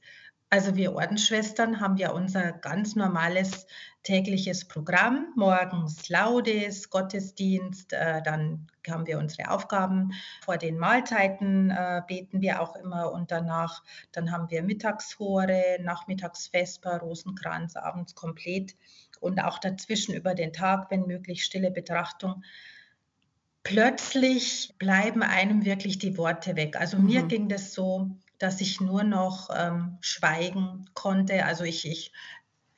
Also 0.52 0.74
wir 0.74 0.94
Ordensschwestern 0.94 1.80
haben 1.80 1.96
ja 1.96 2.10
unser 2.10 2.50
ganz 2.50 2.96
normales 2.96 3.68
tägliches 4.02 4.66
Programm. 4.66 5.32
Morgens 5.36 6.08
Laudes, 6.08 6.90
Gottesdienst, 6.90 7.92
äh, 7.92 8.20
dann 8.20 8.66
haben 8.88 9.06
wir 9.06 9.18
unsere 9.18 9.50
Aufgaben. 9.50 10.10
Vor 10.44 10.56
den 10.56 10.76
Mahlzeiten 10.76 11.70
äh, 11.70 12.02
beten 12.06 12.40
wir 12.40 12.60
auch 12.60 12.74
immer 12.74 13.12
und 13.12 13.30
danach, 13.30 13.84
dann 14.10 14.32
haben 14.32 14.50
wir 14.50 14.64
Mittagshore, 14.64 15.78
Nachmittagsvesper, 15.82 16.98
Rosenkranz, 16.98 17.76
abends 17.76 18.16
komplett 18.16 18.74
und 19.20 19.38
auch 19.38 19.58
dazwischen 19.58 20.14
über 20.14 20.34
den 20.34 20.52
Tag, 20.52 20.90
wenn 20.90 21.06
möglich, 21.06 21.44
stille 21.44 21.70
Betrachtung 21.70 22.42
plötzlich 23.62 24.74
bleiben 24.78 25.22
einem 25.22 25.64
wirklich 25.64 25.98
die 25.98 26.16
Worte 26.16 26.56
weg. 26.56 26.76
Also 26.76 26.98
mhm. 26.98 27.06
mir 27.06 27.22
ging 27.24 27.48
das 27.48 27.74
so, 27.74 28.10
dass 28.38 28.60
ich 28.60 28.80
nur 28.80 29.04
noch 29.04 29.50
ähm, 29.54 29.98
schweigen 30.00 30.88
konnte. 30.94 31.44
Also 31.44 31.64
ich, 31.64 31.86
ich, 31.86 32.12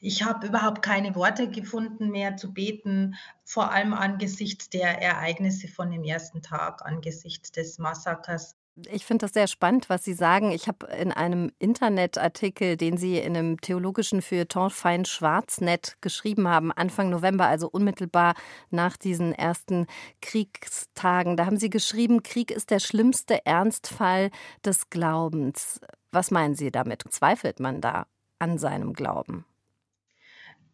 ich 0.00 0.24
habe 0.24 0.46
überhaupt 0.46 0.82
keine 0.82 1.14
Worte 1.14 1.48
gefunden 1.48 2.10
mehr 2.10 2.36
zu 2.36 2.52
beten, 2.52 3.14
vor 3.44 3.70
allem 3.70 3.94
angesichts 3.94 4.68
der 4.70 5.00
Ereignisse 5.00 5.68
von 5.68 5.90
dem 5.90 6.02
ersten 6.02 6.42
Tag, 6.42 6.84
angesichts 6.84 7.52
des 7.52 7.78
Massakers. 7.78 8.56
Ich 8.90 9.04
finde 9.04 9.26
das 9.26 9.34
sehr 9.34 9.48
spannend, 9.48 9.90
was 9.90 10.02
Sie 10.02 10.14
sagen. 10.14 10.50
Ich 10.50 10.66
habe 10.66 10.86
in 10.86 11.12
einem 11.12 11.52
Internetartikel, 11.58 12.78
den 12.78 12.96
Sie 12.96 13.18
in 13.18 13.36
einem 13.36 13.60
theologischen 13.60 14.22
Feuilleton 14.22 14.70
Fein 14.70 15.04
Schwarznet 15.04 15.98
geschrieben 16.00 16.48
haben, 16.48 16.72
Anfang 16.72 17.10
November, 17.10 17.46
also 17.46 17.68
unmittelbar 17.68 18.34
nach 18.70 18.96
diesen 18.96 19.34
ersten 19.34 19.86
Kriegstagen, 20.22 21.36
da 21.36 21.44
haben 21.44 21.58
Sie 21.58 21.68
geschrieben, 21.68 22.22
Krieg 22.22 22.50
ist 22.50 22.70
der 22.70 22.80
schlimmste 22.80 23.44
Ernstfall 23.44 24.30
des 24.64 24.88
Glaubens. 24.88 25.80
Was 26.10 26.30
meinen 26.30 26.54
Sie 26.54 26.70
damit? 26.70 27.04
Zweifelt 27.10 27.60
man 27.60 27.82
da 27.82 28.06
an 28.38 28.56
seinem 28.56 28.94
Glauben? 28.94 29.44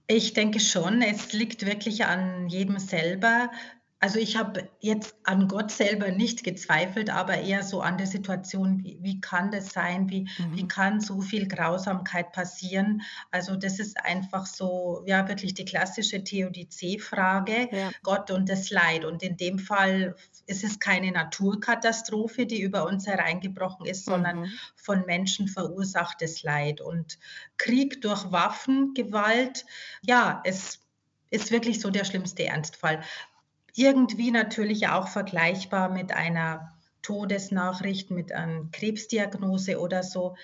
Ich 0.07 0.33
denke 0.33 0.61
schon, 0.61 1.03
es 1.03 1.33
liegt 1.33 1.67
wirklich 1.67 2.07
an 2.07 2.49
jedem 2.49 2.79
selber, 2.79 3.51
also 4.01 4.21
ich 4.21 4.37
habe 4.37 4.69
jetzt 4.79 5.17
an 5.25 5.49
Gott 5.49 5.73
selber 5.73 6.11
nicht 6.11 6.45
gezweifelt, 6.45 7.11
aber 7.11 7.39
eher 7.39 7.65
so 7.65 7.81
an 7.81 7.99
der 7.99 8.07
Situation, 8.07 8.85
wie, 8.85 8.99
wie 9.01 9.21
kann 9.21 9.51
das 9.51 9.73
sein, 9.73 10.09
wie, 10.09 10.29
mhm. 10.39 10.57
wie 10.57 10.69
kann 10.69 11.01
so 11.01 11.21
viel 11.21 11.49
Grausamkeit 11.49 12.31
passieren. 12.33 13.03
Also 13.33 13.57
das 13.57 13.81
ist 13.81 14.05
einfach 14.05 14.47
so, 14.47 15.03
ja, 15.07 15.27
wirklich 15.27 15.55
die 15.55 15.65
klassische 15.65 16.23
Theodizee-Frage, 16.23 17.69
ja. 17.73 17.91
Gott 18.05 18.31
und 18.31 18.49
das 18.49 18.71
Leid. 18.71 19.05
Und 19.05 19.25
in 19.25 19.37
dem 19.37 19.59
Fall 19.59 20.15
ist 20.47 20.63
es 20.63 20.79
keine 20.79 21.11
Naturkatastrophe, 21.11 22.47
die 22.47 22.61
über 22.61 22.87
uns 22.87 23.07
hereingebrochen 23.07 23.85
ist, 23.85 24.05
sondern 24.05 24.41
mhm. 24.43 24.51
von 24.77 25.07
Menschen 25.07 25.49
verursachtes 25.49 26.45
Leid. 26.45 26.81
Und 26.81 27.19
Krieg 27.57 28.01
durch 28.01 28.31
Waffengewalt, 28.31 29.67
ja, 30.03 30.41
es 30.45 30.79
ist 31.31 31.51
wirklich 31.51 31.81
so 31.81 31.91
der 31.91 32.05
schlimmste 32.05 32.47
Ernstfall 32.47 33.03
irgendwie 33.79 34.31
natürlich 34.31 34.89
auch 34.89 35.09
vergleichbar 35.09 35.89
mit 35.89 36.13
einer 36.13 36.73
Todesnachricht, 37.03 38.11
mit 38.11 38.33
einer 38.33 38.69
Krebsdiagnose 38.73 39.81
oder 39.81 40.03
so. 40.03 40.37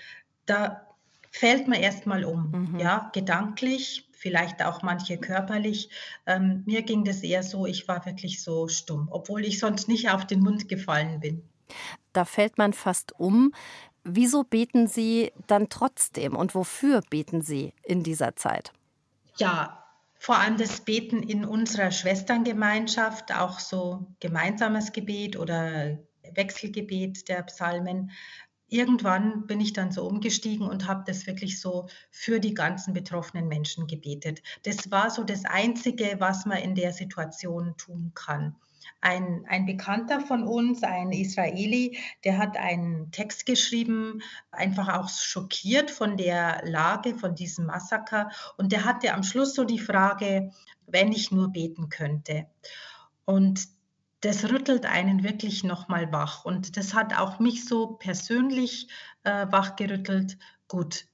Da 0.46 0.86
fällt 1.30 1.66
man 1.66 1.80
erstmal 1.80 2.24
um, 2.24 2.70
mhm. 2.70 2.78
ja, 2.78 3.10
gedanklich, 3.12 4.08
vielleicht 4.12 4.64
auch 4.64 4.82
manche 4.82 5.18
körperlich. 5.18 5.90
Ähm, 6.26 6.62
mir 6.64 6.82
ging 6.82 7.04
das 7.04 7.22
eher 7.22 7.42
so, 7.42 7.66
ich 7.66 7.88
war 7.88 8.06
wirklich 8.06 8.42
so 8.42 8.68
stumm, 8.68 9.08
obwohl 9.10 9.44
ich 9.44 9.58
sonst 9.58 9.88
nicht 9.88 10.10
auf 10.10 10.26
den 10.26 10.40
Mund 10.40 10.68
gefallen 10.68 11.20
bin. 11.20 11.42
Da 12.12 12.24
fällt 12.24 12.56
man 12.56 12.72
fast 12.72 13.18
um. 13.18 13.52
Wieso 14.04 14.44
beten 14.44 14.86
Sie 14.86 15.32
dann 15.46 15.68
trotzdem 15.68 16.36
und 16.36 16.54
wofür 16.54 17.00
beten 17.10 17.42
Sie 17.42 17.72
in 17.82 18.02
dieser 18.02 18.36
Zeit? 18.36 18.72
Ja, 19.38 19.83
vor 20.24 20.38
allem 20.38 20.56
das 20.56 20.80
Beten 20.80 21.22
in 21.22 21.44
unserer 21.44 21.90
Schwesterngemeinschaft, 21.90 23.34
auch 23.34 23.58
so 23.60 24.06
gemeinsames 24.20 24.92
Gebet 24.92 25.36
oder 25.36 25.98
Wechselgebet 26.32 27.28
der 27.28 27.42
Psalmen. 27.42 28.10
Irgendwann 28.66 29.46
bin 29.46 29.60
ich 29.60 29.74
dann 29.74 29.92
so 29.92 30.06
umgestiegen 30.06 30.66
und 30.66 30.88
habe 30.88 31.04
das 31.06 31.26
wirklich 31.26 31.60
so 31.60 31.90
für 32.10 32.40
die 32.40 32.54
ganzen 32.54 32.94
betroffenen 32.94 33.48
Menschen 33.48 33.86
gebetet. 33.86 34.40
Das 34.62 34.90
war 34.90 35.10
so 35.10 35.24
das 35.24 35.44
Einzige, 35.44 36.16
was 36.20 36.46
man 36.46 36.56
in 36.56 36.74
der 36.74 36.94
Situation 36.94 37.76
tun 37.76 38.12
kann 38.14 38.56
ein, 39.00 39.44
ein 39.48 39.66
Bekannter 39.66 40.20
von 40.20 40.44
uns, 40.44 40.82
ein 40.82 41.12
Israeli, 41.12 41.98
der 42.24 42.38
hat 42.38 42.56
einen 42.56 43.10
Text 43.10 43.46
geschrieben, 43.46 44.22
einfach 44.50 44.88
auch 44.88 45.08
schockiert 45.08 45.90
von 45.90 46.16
der 46.16 46.62
Lage, 46.64 47.14
von 47.14 47.34
diesem 47.34 47.66
Massaker. 47.66 48.30
Und 48.56 48.72
der 48.72 48.84
hatte 48.84 49.12
am 49.14 49.22
Schluss 49.22 49.54
so 49.54 49.64
die 49.64 49.78
Frage, 49.78 50.50
wenn 50.86 51.12
ich 51.12 51.30
nur 51.30 51.48
beten 51.48 51.88
könnte. 51.88 52.46
Und 53.24 53.68
das 54.20 54.44
rüttelt 54.44 54.86
einen 54.86 55.22
wirklich 55.22 55.64
nochmal 55.64 56.10
wach. 56.12 56.44
Und 56.44 56.76
das 56.76 56.94
hat 56.94 57.16
auch 57.18 57.38
mich 57.38 57.66
so 57.66 57.88
persönlich 57.88 58.88
äh, 59.24 59.46
wachgerüttelt. 59.50 60.38
Gut, 60.66 61.06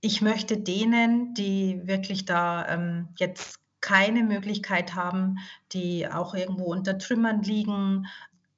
ich 0.00 0.20
möchte 0.22 0.58
denen, 0.58 1.34
die 1.34 1.80
wirklich 1.84 2.24
da 2.24 2.68
ähm, 2.68 3.08
jetzt 3.16 3.61
keine 3.82 4.22
Möglichkeit 4.22 4.94
haben, 4.94 5.38
die 5.72 6.08
auch 6.08 6.34
irgendwo 6.34 6.72
unter 6.72 6.96
Trümmern 6.96 7.42
liegen, 7.42 8.06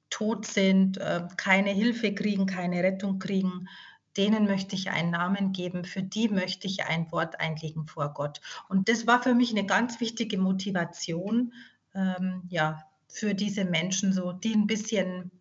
tot 0.09 0.45
sind, 0.45 0.97
äh, 0.97 1.27
keine 1.35 1.71
Hilfe 1.71 2.13
kriegen, 2.13 2.45
keine 2.45 2.81
Rettung 2.83 3.19
kriegen, 3.19 3.67
denen 4.15 4.45
möchte 4.45 4.75
ich 4.75 4.89
einen 4.89 5.11
Namen 5.11 5.51
geben, 5.51 5.83
für 5.83 6.03
die 6.03 6.29
möchte 6.29 6.67
ich 6.67 6.85
ein 6.85 7.11
Wort 7.11 7.41
einlegen 7.41 7.85
vor 7.87 8.13
Gott. 8.13 8.39
Und 8.69 8.87
das 8.87 9.07
war 9.07 9.21
für 9.21 9.33
mich 9.33 9.51
eine 9.51 9.65
ganz 9.65 9.99
wichtige 9.99 10.37
Motivation, 10.37 11.51
ähm, 11.93 12.43
ja, 12.47 12.85
für 13.09 13.33
diese 13.33 13.65
Menschen 13.65 14.13
so, 14.13 14.31
die 14.31 14.53
ein 14.53 14.67
bisschen 14.67 15.31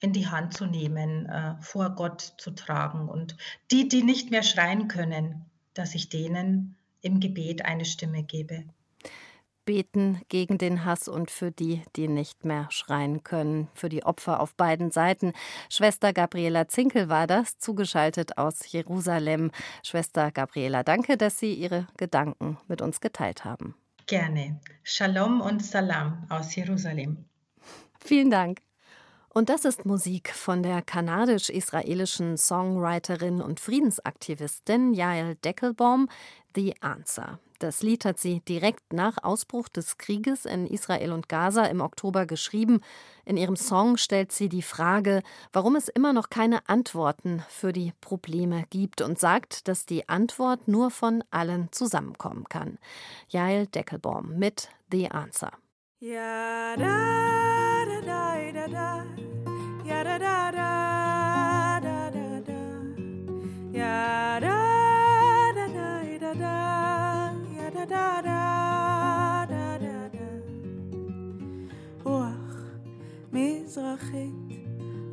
in 0.00 0.12
die 0.12 0.28
Hand 0.28 0.54
zu 0.54 0.66
nehmen, 0.66 1.26
äh, 1.26 1.56
vor 1.60 1.90
Gott 1.90 2.34
zu 2.38 2.52
tragen. 2.52 3.08
Und 3.08 3.36
die, 3.70 3.88
die 3.88 4.02
nicht 4.02 4.30
mehr 4.30 4.42
schreien 4.42 4.86
können, 4.86 5.44
dass 5.74 5.94
ich 5.94 6.08
denen 6.08 6.76
im 7.02 7.20
Gebet 7.20 7.64
eine 7.64 7.84
Stimme 7.84 8.22
gebe 8.22 8.64
beten 9.70 10.20
gegen 10.28 10.58
den 10.58 10.84
Hass 10.84 11.06
und 11.06 11.30
für 11.30 11.52
die, 11.52 11.84
die 11.94 12.08
nicht 12.08 12.44
mehr 12.44 12.66
schreien 12.70 13.22
können, 13.22 13.68
für 13.72 13.88
die 13.88 14.02
Opfer 14.02 14.40
auf 14.40 14.56
beiden 14.56 14.90
Seiten. 14.90 15.32
Schwester 15.68 16.12
Gabriela 16.12 16.66
Zinkel 16.66 17.08
war 17.08 17.28
das, 17.28 17.56
zugeschaltet 17.58 18.36
aus 18.36 18.72
Jerusalem. 18.72 19.52
Schwester 19.84 20.32
Gabriela, 20.32 20.82
danke, 20.82 21.16
dass 21.16 21.38
Sie 21.38 21.54
Ihre 21.54 21.86
Gedanken 21.96 22.58
mit 22.66 22.82
uns 22.82 23.00
geteilt 23.00 23.44
haben. 23.44 23.76
Gerne. 24.06 24.60
Shalom 24.82 25.40
und 25.40 25.64
Salam 25.64 26.26
aus 26.30 26.56
Jerusalem. 26.56 27.26
Vielen 28.04 28.30
Dank. 28.30 28.62
Und 29.28 29.50
das 29.50 29.64
ist 29.64 29.86
Musik 29.86 30.30
von 30.34 30.64
der 30.64 30.82
kanadisch-israelischen 30.82 32.36
Songwriterin 32.36 33.40
und 33.40 33.60
Friedensaktivistin 33.60 34.94
Yael 34.94 35.36
Deckelbaum, 35.36 36.08
The 36.56 36.74
Answer. 36.80 37.38
Das 37.60 37.82
Lied 37.82 38.06
hat 38.06 38.18
sie 38.18 38.40
direkt 38.40 38.94
nach 38.94 39.22
Ausbruch 39.22 39.68
des 39.68 39.98
Krieges 39.98 40.46
in 40.46 40.66
Israel 40.66 41.12
und 41.12 41.28
Gaza 41.28 41.66
im 41.66 41.82
Oktober 41.82 42.24
geschrieben. 42.24 42.80
In 43.26 43.36
ihrem 43.36 43.54
Song 43.54 43.98
stellt 43.98 44.32
sie 44.32 44.48
die 44.48 44.62
Frage, 44.62 45.22
warum 45.52 45.76
es 45.76 45.88
immer 45.88 46.14
noch 46.14 46.30
keine 46.30 46.66
Antworten 46.70 47.44
für 47.50 47.74
die 47.74 47.92
Probleme 48.00 48.64
gibt 48.70 49.02
und 49.02 49.18
sagt, 49.18 49.68
dass 49.68 49.84
die 49.84 50.08
Antwort 50.08 50.68
nur 50.68 50.90
von 50.90 51.22
allen 51.30 51.68
zusammenkommen 51.70 52.44
kann. 52.48 52.78
Jael 53.28 53.66
Deckelbaum 53.66 54.38
mit 54.38 54.70
The 54.90 55.10
Answer. 55.10 55.52
Ja, 55.98 56.74
da, 56.78 57.84
da, 57.84 58.00
da, 58.06 58.52
da, 58.52 58.68
da. 58.68 59.04
Da, 59.86 60.18
da, 60.18 60.18
da, 60.18 61.29
מזרחית 73.70 74.64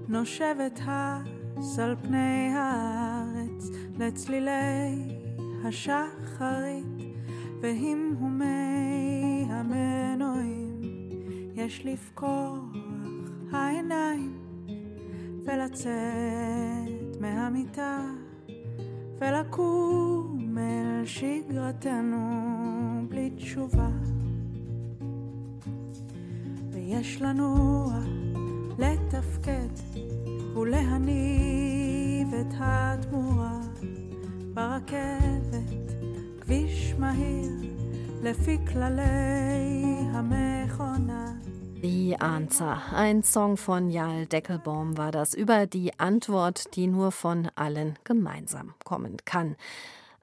נושבת 0.07 0.79
הס 0.87 1.79
על 1.79 1.95
פני 2.01 2.49
הארץ 2.55 3.69
לצלילי 3.99 5.17
השחרית 5.63 6.85
והמהומי 7.61 9.45
המנועים 9.49 10.81
יש 11.55 11.85
לפקוח 11.85 12.63
העיניים 13.51 14.37
ולצאת 15.45 17.21
מהמיטה 17.21 18.01
ולקום 19.19 20.57
אל 20.57 21.05
שגרתנו 21.05 22.17
בלי 23.09 23.29
תשובה. 23.29 23.89
ויש 26.71 27.21
לנוע, 27.21 27.99
לתפקד 28.78 29.68
ולהניב 30.54 32.34
את 32.34 32.54
התמורה 32.58 33.60
ברכבת, 34.54 35.92
כביש 36.40 36.94
מהיר, 36.98 37.52
לפי 38.22 38.58
כללי 38.72 39.96
המכונה. 40.12 41.32
The 41.82 42.16
Answer, 42.20 42.76
ein 42.94 43.24
Song 43.24 43.56
von 43.56 43.90
Jal 43.90 44.26
Deckelbaum 44.26 44.96
war 44.96 45.10
das 45.10 45.34
über 45.34 45.66
die 45.66 45.98
Antwort, 45.98 46.76
die 46.76 46.86
nur 46.86 47.10
von 47.10 47.48
allen 47.56 47.98
gemeinsam 48.04 48.74
kommen 48.84 49.16
kann. 49.24 49.56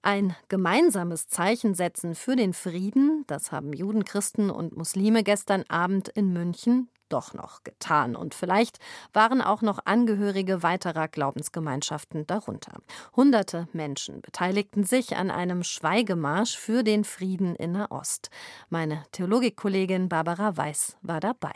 Ein 0.02 0.38
gemeinsames 0.48 1.28
Zeichen 1.28 1.74
setzen 1.74 2.16
für 2.16 2.38
den 2.38 2.54
Frieden, 2.54 3.26
das 3.28 3.52
haben 3.52 3.74
Juden, 3.74 4.06
Christen 4.06 4.50
und 4.50 4.78
Muslime 4.78 5.24
gestern 5.24 5.66
Abend 5.68 6.08
in 6.08 6.32
München 6.32 6.88
doch 7.09 7.35
noch 7.35 7.63
getan. 7.65 8.17
Und 8.17 8.35
vielleicht 8.35 8.79
waren 9.13 9.41
auch 9.41 9.63
noch 9.63 9.81
Angehörige 9.85 10.63
weiterer 10.63 11.09
Glaubensgemeinschaften 11.09 12.27
darunter. 12.27 12.79
Hunderte 13.17 13.69
Menschen 13.73 14.21
beteiligten 14.21 14.85
sich 14.85 15.17
an 15.17 15.31
einem 15.31 15.63
Schweigemarsch 15.63 16.57
für 16.57 16.83
den 16.83 17.05
Frieden 17.05 17.55
in 17.57 17.73
Nahost. 17.73 18.31
Meine 18.69 19.03
Theologikkollegin 19.13 20.09
Barbara 20.09 20.57
Weiß 20.57 20.97
war 21.03 21.21
dabei. 21.21 21.53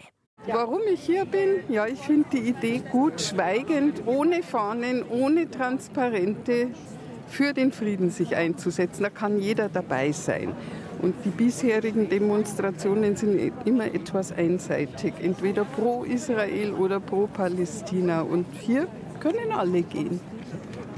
Warum 0.46 0.80
ich 0.92 1.00
hier 1.00 1.24
bin? 1.24 1.61
Ja, 1.68 1.87
ich 1.87 1.98
finde 1.98 2.28
die 2.32 2.48
Idee 2.48 2.78
gut, 2.78 3.20
schweigend, 3.20 4.06
ohne 4.06 4.42
Fahnen, 4.42 5.04
ohne 5.08 5.50
Transparente 5.50 6.70
für 7.26 7.52
den 7.52 7.72
Frieden 7.72 8.11
sich 8.11 8.37
einzusetzen. 8.37 9.02
Da 9.02 9.11
kann 9.11 9.40
jeder 9.40 9.68
dabei 9.68 10.12
sein. 10.12 10.54
Und 11.00 11.14
die 11.24 11.30
bisherigen 11.30 12.08
Demonstrationen 12.08 13.16
sind 13.16 13.52
immer 13.64 13.87
etwas 13.87 14.32
einseitig, 14.32 15.14
entweder 15.22 15.64
pro 15.64 16.04
Israel 16.04 16.72
oder 16.72 16.98
pro 17.00 17.26
Palästina. 17.26 18.22
Und 18.22 18.46
hier 18.61 18.88
können 19.20 19.52
alle 19.52 19.82
gehen. 19.82 20.20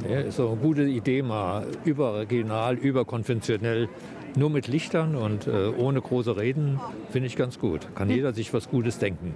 Ja, 0.09 0.21
ist 0.21 0.37
so 0.37 0.49
eine 0.49 0.57
gute 0.57 0.85
Idee, 0.85 1.23
mal 1.23 1.67
überregional, 1.85 2.77
überkonventionell, 2.77 3.89
nur 4.37 4.49
mit 4.49 4.69
Lichtern 4.69 5.17
und 5.17 5.47
äh, 5.47 5.69
ohne 5.77 6.01
große 6.01 6.37
Reden, 6.37 6.81
finde 7.11 7.27
ich 7.27 7.37
ganz 7.37 7.59
gut. 7.59 7.87
Kann 7.95 8.09
hm. 8.09 8.17
jeder 8.17 8.33
sich 8.33 8.55
was 8.55 8.71
Gutes 8.71 8.99
denken. 8.99 9.35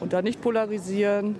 Und 0.00 0.12
da 0.12 0.22
nicht 0.22 0.40
polarisieren. 0.40 1.36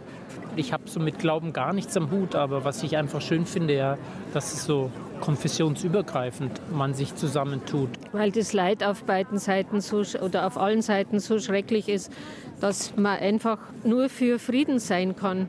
Ich 0.57 0.73
habe 0.73 0.85
so 0.87 1.01
mit 1.01 1.19
Glauben 1.19 1.53
gar 1.53 1.73
nichts 1.73 1.97
am 1.97 2.11
Hut, 2.11 2.35
aber 2.35 2.65
was 2.65 2.83
ich 2.83 2.97
einfach 2.97 3.21
schön 3.21 3.47
finde, 3.47 3.75
ja, 3.75 3.99
dass 4.33 4.53
es 4.53 4.65
so 4.65 4.91
konfessionsübergreifend 5.21 6.61
man 6.73 6.95
sich 6.95 7.15
zusammentut. 7.15 7.91
Weil 8.13 8.31
das 8.31 8.53
Leid 8.53 8.83
auf 8.83 9.05
beiden 9.05 9.39
Seiten 9.39 9.81
so, 9.81 10.03
oder 10.21 10.47
auf 10.47 10.59
allen 10.59 10.83
Seiten 10.83 11.21
so 11.21 11.39
schrecklich 11.39 11.89
ist, 11.89 12.13
dass 12.61 12.97
man 12.97 13.19
einfach 13.19 13.59
nur 13.85 14.09
für 14.09 14.39
Frieden 14.39 14.79
sein 14.79 15.17
kann. 15.17 15.49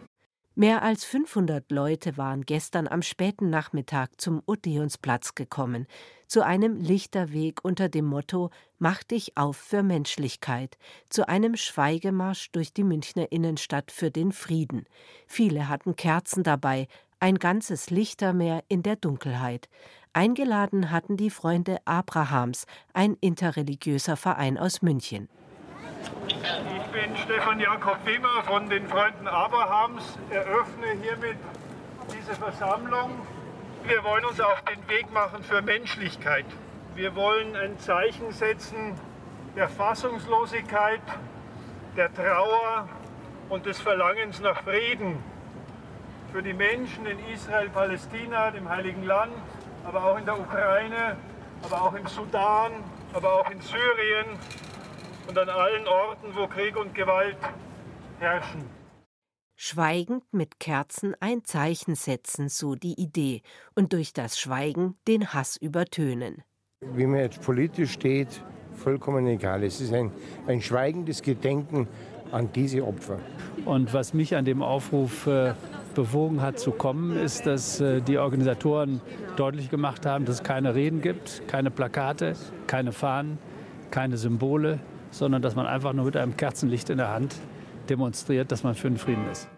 Mehr 0.60 0.82
als 0.82 1.04
500 1.06 1.72
Leute 1.72 2.18
waren 2.18 2.42
gestern 2.42 2.88
am 2.88 3.04
späten 3.04 3.52
Nachmittag 3.52 4.20
zum 4.20 4.42
Odeonsplatz 4.48 5.36
gekommen, 5.36 5.86
zu 6.26 6.44
einem 6.44 6.78
Lichterweg 6.78 7.64
unter 7.64 7.90
dem 7.90 8.06
Motto 8.06 8.50
Mach 8.80 9.04
dich 9.04 9.38
auf 9.38 9.56
für 9.56 9.84
Menschlichkeit, 9.84 10.78
zu 11.10 11.28
einem 11.28 11.56
Schweigemarsch 11.56 12.52
durch 12.52 12.74
die 12.74 12.84
Münchner 12.84 13.32
Innenstadt 13.32 13.92
für 13.92 14.10
den 14.10 14.32
Frieden. 14.32 14.86
Viele 15.28 15.70
hatten 15.70 15.96
Kerzen 15.96 16.42
dabei, 16.42 16.88
ein 17.20 17.40
ganzes 17.40 17.90
Lichtermeer 17.90 18.64
in 18.68 18.84
der 18.84 18.96
Dunkelheit. 18.96 19.70
Eingeladen 20.14 20.92
hatten 20.92 21.18
die 21.18 21.30
Freunde 21.30 21.78
Abrahams, 21.86 22.66
ein 22.94 23.18
interreligiöser 23.22 24.18
Verein 24.18 24.58
aus 24.58 24.82
München. 24.82 25.30
Ich 26.28 26.86
bin 26.92 27.16
Stefan 27.18 27.60
Jakob 27.60 28.06
Wimmer 28.06 28.44
von 28.44 28.70
den 28.70 28.88
Freunden 28.88 29.28
Abrahams, 29.28 30.18
eröffne 30.30 30.88
hiermit 31.02 31.38
diese 32.12 32.34
Versammlung. 32.36 33.12
Wir 33.86 34.04
wollen 34.04 34.26
uns 34.26 34.40
auf 34.40 34.64
den 34.64 34.88
Weg 34.88 35.12
machen 35.12 35.44
für 35.44 35.62
Menschlichkeit. 35.62 36.46
Wir 36.96 37.16
wollen 37.16 37.56
ein 37.56 37.78
Zeichen 37.80 38.32
setzen 38.32 38.96
der 39.56 39.70
Fassungslosigkeit, 39.70 41.02
der 41.96 42.14
Trauer 42.14 42.88
und 43.50 43.66
des 43.66 43.82
Verlangens 43.82 44.40
nach 44.40 44.62
Frieden 44.62 45.18
für 46.32 46.44
die 46.44 46.54
Menschen 46.54 47.06
in 47.06 47.18
Israel, 47.34 47.70
Palästina, 47.70 48.52
dem 48.52 48.68
Heiligen 48.70 49.04
Land, 49.04 49.34
aber 49.84 50.04
auch 50.04 50.18
in 50.18 50.26
der 50.26 50.40
Ukraine, 50.40 51.18
aber 51.64 51.82
auch 51.82 51.94
im 51.94 52.06
Sudan, 52.08 52.72
aber 53.14 53.34
auch 53.34 53.50
in 53.50 53.62
Syrien 53.62 54.38
und 55.28 55.38
an 55.38 55.50
allen 55.50 55.88
Orten, 55.88 56.28
wo 56.36 56.48
Krieg 56.48 56.76
und 56.78 56.94
Gewalt 56.94 57.38
herrschen. 58.20 58.64
Schweigend 59.56 60.24
mit 60.32 60.60
Kerzen 60.60 61.16
ein 61.20 61.44
Zeichen 61.44 61.96
setzen, 61.96 62.48
so 62.48 62.76
die 62.76 62.94
Idee, 62.94 63.42
und 63.76 63.94
durch 63.94 64.14
das 64.14 64.38
Schweigen 64.38 64.96
den 65.08 65.34
Hass 65.34 65.58
übertönen. 65.58 66.44
Wie 66.82 67.08
man 67.08 67.22
jetzt 67.22 67.42
politisch 67.42 67.94
steht, 67.94 68.44
vollkommen 68.76 69.26
egal. 69.26 69.64
Es 69.64 69.82
ist 69.82 69.94
ein, 69.94 70.12
ein 70.46 70.62
schweigendes 70.62 71.24
Gedenken 71.24 71.88
an 72.32 72.52
diese 72.54 72.86
Opfer. 72.86 73.20
Und 73.66 73.94
was 73.94 74.14
mich 74.14 74.36
an 74.36 74.46
dem 74.46 74.62
Aufruf 74.62 75.26
äh, 75.26 75.54
bewogen 75.98 76.44
hat 76.44 76.60
zu 76.60 76.72
kommen, 76.72 77.18
ist, 77.18 77.48
dass 77.48 77.82
äh, 77.82 78.02
die 78.02 78.20
Organisatoren 78.20 79.02
deutlich 79.36 79.72
gemacht 79.72 80.06
haben, 80.06 80.26
dass 80.26 80.36
es 80.36 80.44
keine 80.44 80.76
Reden 80.76 81.02
gibt, 81.02 81.42
keine 81.48 81.72
Plakate, 81.72 82.36
keine 82.68 82.92
Fahnen, 82.92 83.40
keine 83.90 84.16
Symbole, 84.18 84.80
sondern 85.10 85.42
dass 85.42 85.56
man 85.56 85.66
einfach 85.66 85.94
nur 85.94 86.06
mit 86.06 86.16
einem 86.16 86.38
Kerzenlicht 86.38 86.92
in 86.92 87.00
der 87.00 87.10
Hand 87.10 87.36
demonstriert, 87.90 88.52
dass 88.52 88.64
man 88.64 88.76
für 88.76 88.90
den 88.90 88.98
Frieden 88.98 89.28
ist. 89.32 89.50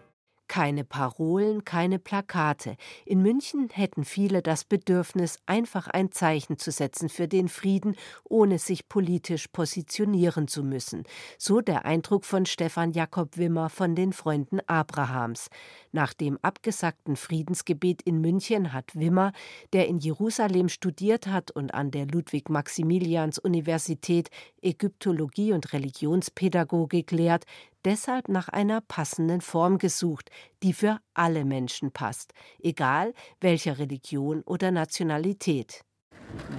Keine 0.50 0.82
Parolen, 0.82 1.64
keine 1.64 2.00
Plakate. 2.00 2.74
In 3.06 3.22
München 3.22 3.68
hätten 3.70 4.04
viele 4.04 4.42
das 4.42 4.64
Bedürfnis, 4.64 5.38
einfach 5.46 5.86
ein 5.86 6.10
Zeichen 6.10 6.58
zu 6.58 6.72
setzen 6.72 7.08
für 7.08 7.28
den 7.28 7.48
Frieden, 7.48 7.94
ohne 8.24 8.58
sich 8.58 8.88
politisch 8.88 9.46
positionieren 9.46 10.48
zu 10.48 10.64
müssen. 10.64 11.04
So 11.38 11.60
der 11.60 11.84
Eindruck 11.84 12.24
von 12.24 12.46
Stefan 12.46 12.90
Jakob 12.90 13.36
Wimmer 13.36 13.70
von 13.70 13.94
den 13.94 14.12
Freunden 14.12 14.58
Abrahams. 14.66 15.50
Nach 15.92 16.14
dem 16.14 16.36
abgesagten 16.42 17.14
Friedensgebet 17.14 18.02
in 18.02 18.20
München 18.20 18.72
hat 18.72 18.96
Wimmer, 18.96 19.32
der 19.72 19.86
in 19.86 19.98
Jerusalem 19.98 20.68
studiert 20.68 21.28
hat 21.28 21.52
und 21.52 21.74
an 21.74 21.92
der 21.92 22.08
Ludwig-Maximilians-Universität 22.08 24.30
Ägyptologie 24.62 25.52
und 25.52 25.72
Religionspädagogik 25.72 27.12
lehrt, 27.12 27.44
deshalb 27.84 28.28
nach 28.28 28.48
einer 28.48 28.80
passenden 28.80 29.40
Form 29.40 29.78
gesucht, 29.78 30.30
die 30.62 30.72
für 30.72 30.98
alle 31.14 31.44
Menschen 31.44 31.92
passt, 31.92 32.32
egal 32.62 33.12
welcher 33.40 33.78
Religion 33.78 34.42
oder 34.42 34.70
Nationalität. 34.70 35.84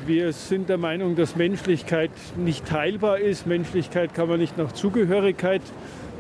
Wir 0.06 0.34
sind 0.34 0.70
der 0.70 0.78
Meinung, 0.78 1.16
dass 1.16 1.36
Menschlichkeit 1.36 2.12
nicht 2.36 2.66
teilbar 2.66 3.20
ist. 3.20 3.48
Menschlichkeit 3.48 4.14
kann 4.14 4.28
man 4.28 4.40
nicht 4.40 4.58
nach 4.58 4.72
Zugehörigkeit 4.72 5.62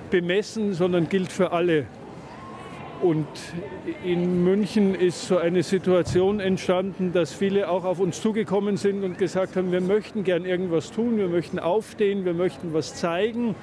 bemessen, 0.09 0.73
sondern 0.73 1.09
gilt 1.09 1.31
für 1.31 1.51
alle. 1.51 1.85
Und 3.01 3.27
in 4.03 4.43
München 4.43 4.93
ist 4.93 5.27
so 5.27 5.37
eine 5.37 5.63
Situation 5.63 6.39
entstanden, 6.39 7.13
dass 7.13 7.33
viele 7.33 7.67
auch 7.67 7.83
auf 7.83 7.99
uns 7.99 8.21
zugekommen 8.21 8.77
sind 8.77 9.03
und 9.03 9.17
gesagt 9.17 9.55
haben, 9.55 9.71
wir 9.71 9.81
möchten 9.81 10.23
gern 10.23 10.45
irgendwas 10.45 10.91
tun, 10.91 11.17
wir 11.17 11.27
möchten 11.27 11.57
aufstehen, 11.57 12.25
wir 12.25 12.35
möchten 12.35 12.73
was 12.73 12.95
zeigen, 12.95 13.55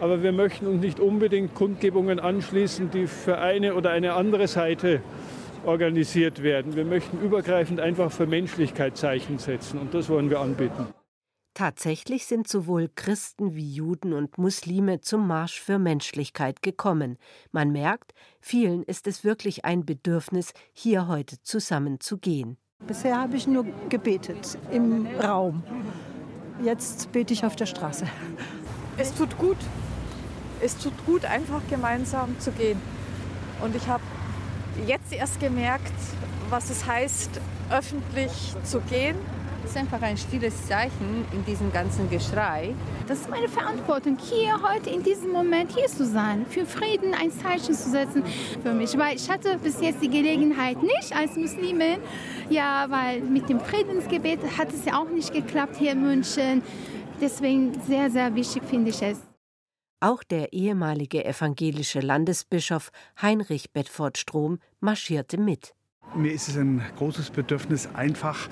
aber 0.00 0.22
wir 0.22 0.32
möchten 0.32 0.66
uns 0.66 0.80
nicht 0.80 1.00
unbedingt 1.00 1.54
Kundgebungen 1.54 2.20
anschließen, 2.20 2.90
die 2.90 3.06
für 3.06 3.38
eine 3.38 3.74
oder 3.74 3.90
eine 3.90 4.14
andere 4.14 4.46
Seite 4.48 5.00
organisiert 5.64 6.42
werden. 6.42 6.76
Wir 6.76 6.84
möchten 6.84 7.20
übergreifend 7.20 7.80
einfach 7.80 8.12
für 8.12 8.26
Menschlichkeit 8.26 8.96
Zeichen 8.96 9.38
setzen 9.38 9.78
und 9.78 9.94
das 9.94 10.08
wollen 10.08 10.30
wir 10.30 10.40
anbieten. 10.40 10.86
Tatsächlich 11.54 12.26
sind 12.26 12.46
sowohl 12.46 12.90
Christen 12.94 13.54
wie 13.54 13.72
Juden 13.72 14.12
und 14.12 14.36
Muslime 14.36 15.00
zum 15.00 15.26
Marsch 15.26 15.58
für 15.58 15.78
Menschlichkeit 15.78 16.60
gekommen. 16.60 17.16
Man 17.50 17.72
merkt, 17.72 18.12
vielen 18.40 18.82
ist 18.82 19.06
es 19.06 19.24
wirklich 19.24 19.64
ein 19.64 19.86
Bedürfnis, 19.86 20.52
hier 20.74 21.08
heute 21.08 21.40
zusammen 21.40 21.98
zu 21.98 22.18
gehen. 22.18 22.58
Bisher 22.86 23.18
habe 23.18 23.36
ich 23.36 23.46
nur 23.46 23.64
gebetet 23.88 24.58
im 24.70 25.06
Raum. 25.18 25.62
Jetzt 26.62 27.10
bete 27.12 27.32
ich 27.32 27.46
auf 27.46 27.56
der 27.56 27.66
Straße. 27.66 28.06
Es 28.98 29.14
tut 29.14 29.36
gut. 29.38 29.58
Es 30.60 30.76
tut 30.78 30.94
gut, 31.04 31.24
einfach 31.24 31.60
gemeinsam 31.68 32.38
zu 32.40 32.50
gehen. 32.52 32.80
Und 33.62 33.76
ich 33.76 33.86
habe 33.88 34.02
jetzt 34.86 35.12
erst 35.12 35.38
gemerkt, 35.38 35.92
was 36.48 36.70
es 36.70 36.86
heißt, 36.86 37.40
öffentlich 37.70 38.54
zu 38.64 38.80
gehen 38.80 39.16
das 39.66 39.74
ist 39.74 39.80
einfach 39.80 40.02
ein 40.02 40.16
stilles 40.16 40.68
Zeichen 40.68 41.24
in 41.32 41.44
diesem 41.44 41.72
ganzen 41.72 42.08
Geschrei. 42.08 42.72
Das 43.08 43.22
ist 43.22 43.28
meine 43.28 43.48
Verantwortung, 43.48 44.16
hier 44.16 44.62
heute 44.62 44.90
in 44.90 45.02
diesem 45.02 45.32
Moment 45.32 45.72
hier 45.72 45.88
zu 45.88 46.06
sein, 46.06 46.46
für 46.48 46.64
Frieden 46.64 47.14
ein 47.20 47.32
Zeichen 47.32 47.74
zu 47.74 47.90
setzen 47.90 48.22
für 48.62 48.72
mich. 48.72 48.96
Weil 48.96 49.16
ich 49.16 49.28
hatte 49.28 49.58
bis 49.58 49.80
jetzt 49.80 50.00
die 50.00 50.08
Gelegenheit 50.08 50.80
nicht 50.84 51.12
als 51.12 51.34
Muslimin, 51.34 51.98
ja, 52.48 52.86
weil 52.90 53.22
mit 53.22 53.48
dem 53.48 53.58
Friedensgebet 53.58 54.38
hat 54.56 54.72
es 54.72 54.84
ja 54.84 55.00
auch 55.00 55.10
nicht 55.10 55.32
geklappt 55.32 55.74
hier 55.76 55.92
in 55.92 56.02
München. 56.02 56.62
Deswegen 57.20 57.80
sehr, 57.86 58.10
sehr 58.10 58.34
wichtig 58.34 58.62
finde 58.64 58.90
ich 58.90 59.02
es. 59.02 59.18
Auch 60.00 60.22
der 60.22 60.52
ehemalige 60.52 61.24
evangelische 61.24 62.00
Landesbischof 62.00 62.90
Heinrich 63.22 63.72
Bedford 63.72 64.18
Strom 64.18 64.58
marschierte 64.80 65.38
mit. 65.38 65.74
Mir 66.14 66.32
ist 66.32 66.48
es 66.48 66.56
ein 66.56 66.82
großes 66.96 67.30
Bedürfnis, 67.30 67.88
einfach 67.94 68.48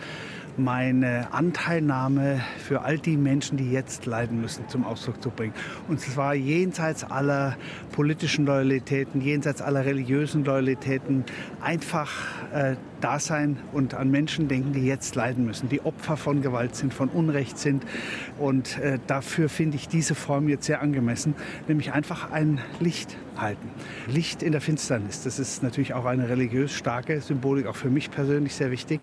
meine 0.57 1.32
Anteilnahme 1.32 2.40
für 2.59 2.82
all 2.82 2.98
die 2.98 3.16
Menschen, 3.16 3.57
die 3.57 3.70
jetzt 3.70 4.07
leiden 4.07 4.40
müssen, 4.40 4.68
zum 4.68 4.84
Ausdruck 4.84 5.22
zu 5.22 5.30
bringen. 5.30 5.55
Und 5.88 6.00
zwar 6.00 6.34
jenseits 6.34 7.05
aller 7.05 7.57
politischen 7.92 8.46
Loyalitäten, 8.46 9.20
jenseits 9.20 9.62
aller 9.62 9.84
religiösen 9.84 10.44
Loyalitäten, 10.44 11.24
einfach 11.61 12.11
äh, 12.52 12.76
da 13.00 13.18
sein 13.18 13.59
und 13.72 13.94
an 13.94 14.11
Menschen 14.11 14.48
denken, 14.48 14.72
die 14.72 14.86
jetzt 14.86 15.14
leiden 15.14 15.44
müssen, 15.44 15.68
die 15.68 15.84
Opfer 15.84 16.16
von 16.16 16.42
Gewalt 16.42 16.74
sind, 16.76 16.94
von 16.94 17.09
Unrecht 17.09 17.59
sind. 17.59 17.84
Und 18.38 18.78
äh, 18.78 18.98
dafür 19.07 19.48
finde 19.48 19.76
ich 19.76 19.88
diese 19.88 20.14
Form 20.14 20.48
jetzt 20.48 20.66
sehr 20.66 20.80
angemessen, 20.80 21.34
nämlich 21.68 21.92
einfach 21.92 22.30
ein 22.30 22.61
Licht 22.80 23.16
halten. 23.36 23.68
Licht 24.07 24.42
in 24.42 24.52
der 24.52 24.61
Finsternis, 24.61 25.22
das 25.22 25.38
ist 25.38 25.62
natürlich 25.62 25.94
auch 25.94 26.05
eine 26.05 26.28
religiös 26.28 26.72
starke 26.72 27.20
Symbolik, 27.20 27.66
auch 27.66 27.76
für 27.76 27.90
mich 27.90 28.11
persönlich 28.11 28.55
sehr 28.55 28.70
wichtig. 28.70 29.00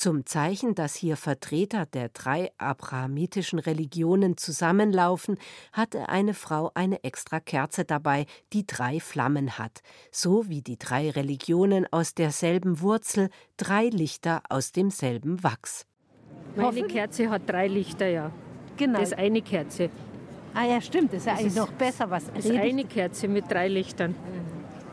Zum 0.00 0.24
Zeichen, 0.24 0.74
dass 0.74 0.94
hier 0.94 1.18
Vertreter 1.18 1.84
der 1.84 2.08
drei 2.08 2.52
abrahamitischen 2.56 3.58
Religionen 3.58 4.38
zusammenlaufen, 4.38 5.36
hatte 5.74 6.08
eine 6.08 6.32
Frau 6.32 6.70
eine 6.72 7.04
extra 7.04 7.38
Kerze 7.38 7.84
dabei, 7.84 8.24
die 8.54 8.66
drei 8.66 8.98
Flammen 8.98 9.58
hat, 9.58 9.82
so 10.10 10.48
wie 10.48 10.62
die 10.62 10.78
drei 10.78 11.10
Religionen 11.10 11.86
aus 11.92 12.14
derselben 12.14 12.80
Wurzel, 12.80 13.28
drei 13.58 13.90
Lichter 13.90 14.40
aus 14.48 14.72
demselben 14.72 15.44
Wachs. 15.44 15.84
Meine 16.56 16.84
Kerze 16.84 17.28
hat 17.28 17.42
drei 17.46 17.68
Lichter, 17.68 18.08
ja. 18.08 18.32
Genau. 18.78 19.00
Das 19.00 19.10
ist 19.10 19.18
eine 19.18 19.42
Kerze. 19.42 19.90
Ah 20.54 20.64
ja, 20.64 20.80
stimmt, 20.80 21.12
das 21.12 21.18
ist 21.18 21.26
ja 21.26 21.32
Das 21.32 21.40
eigentlich 21.40 21.52
ist- 21.52 21.58
noch 21.58 21.72
besser. 21.72 22.08
Was 22.10 22.32
Das 22.32 22.46
ist 22.46 22.56
eine 22.56 22.86
Kerze 22.86 23.28
mit 23.28 23.50
drei 23.50 23.68
Lichtern. 23.68 24.14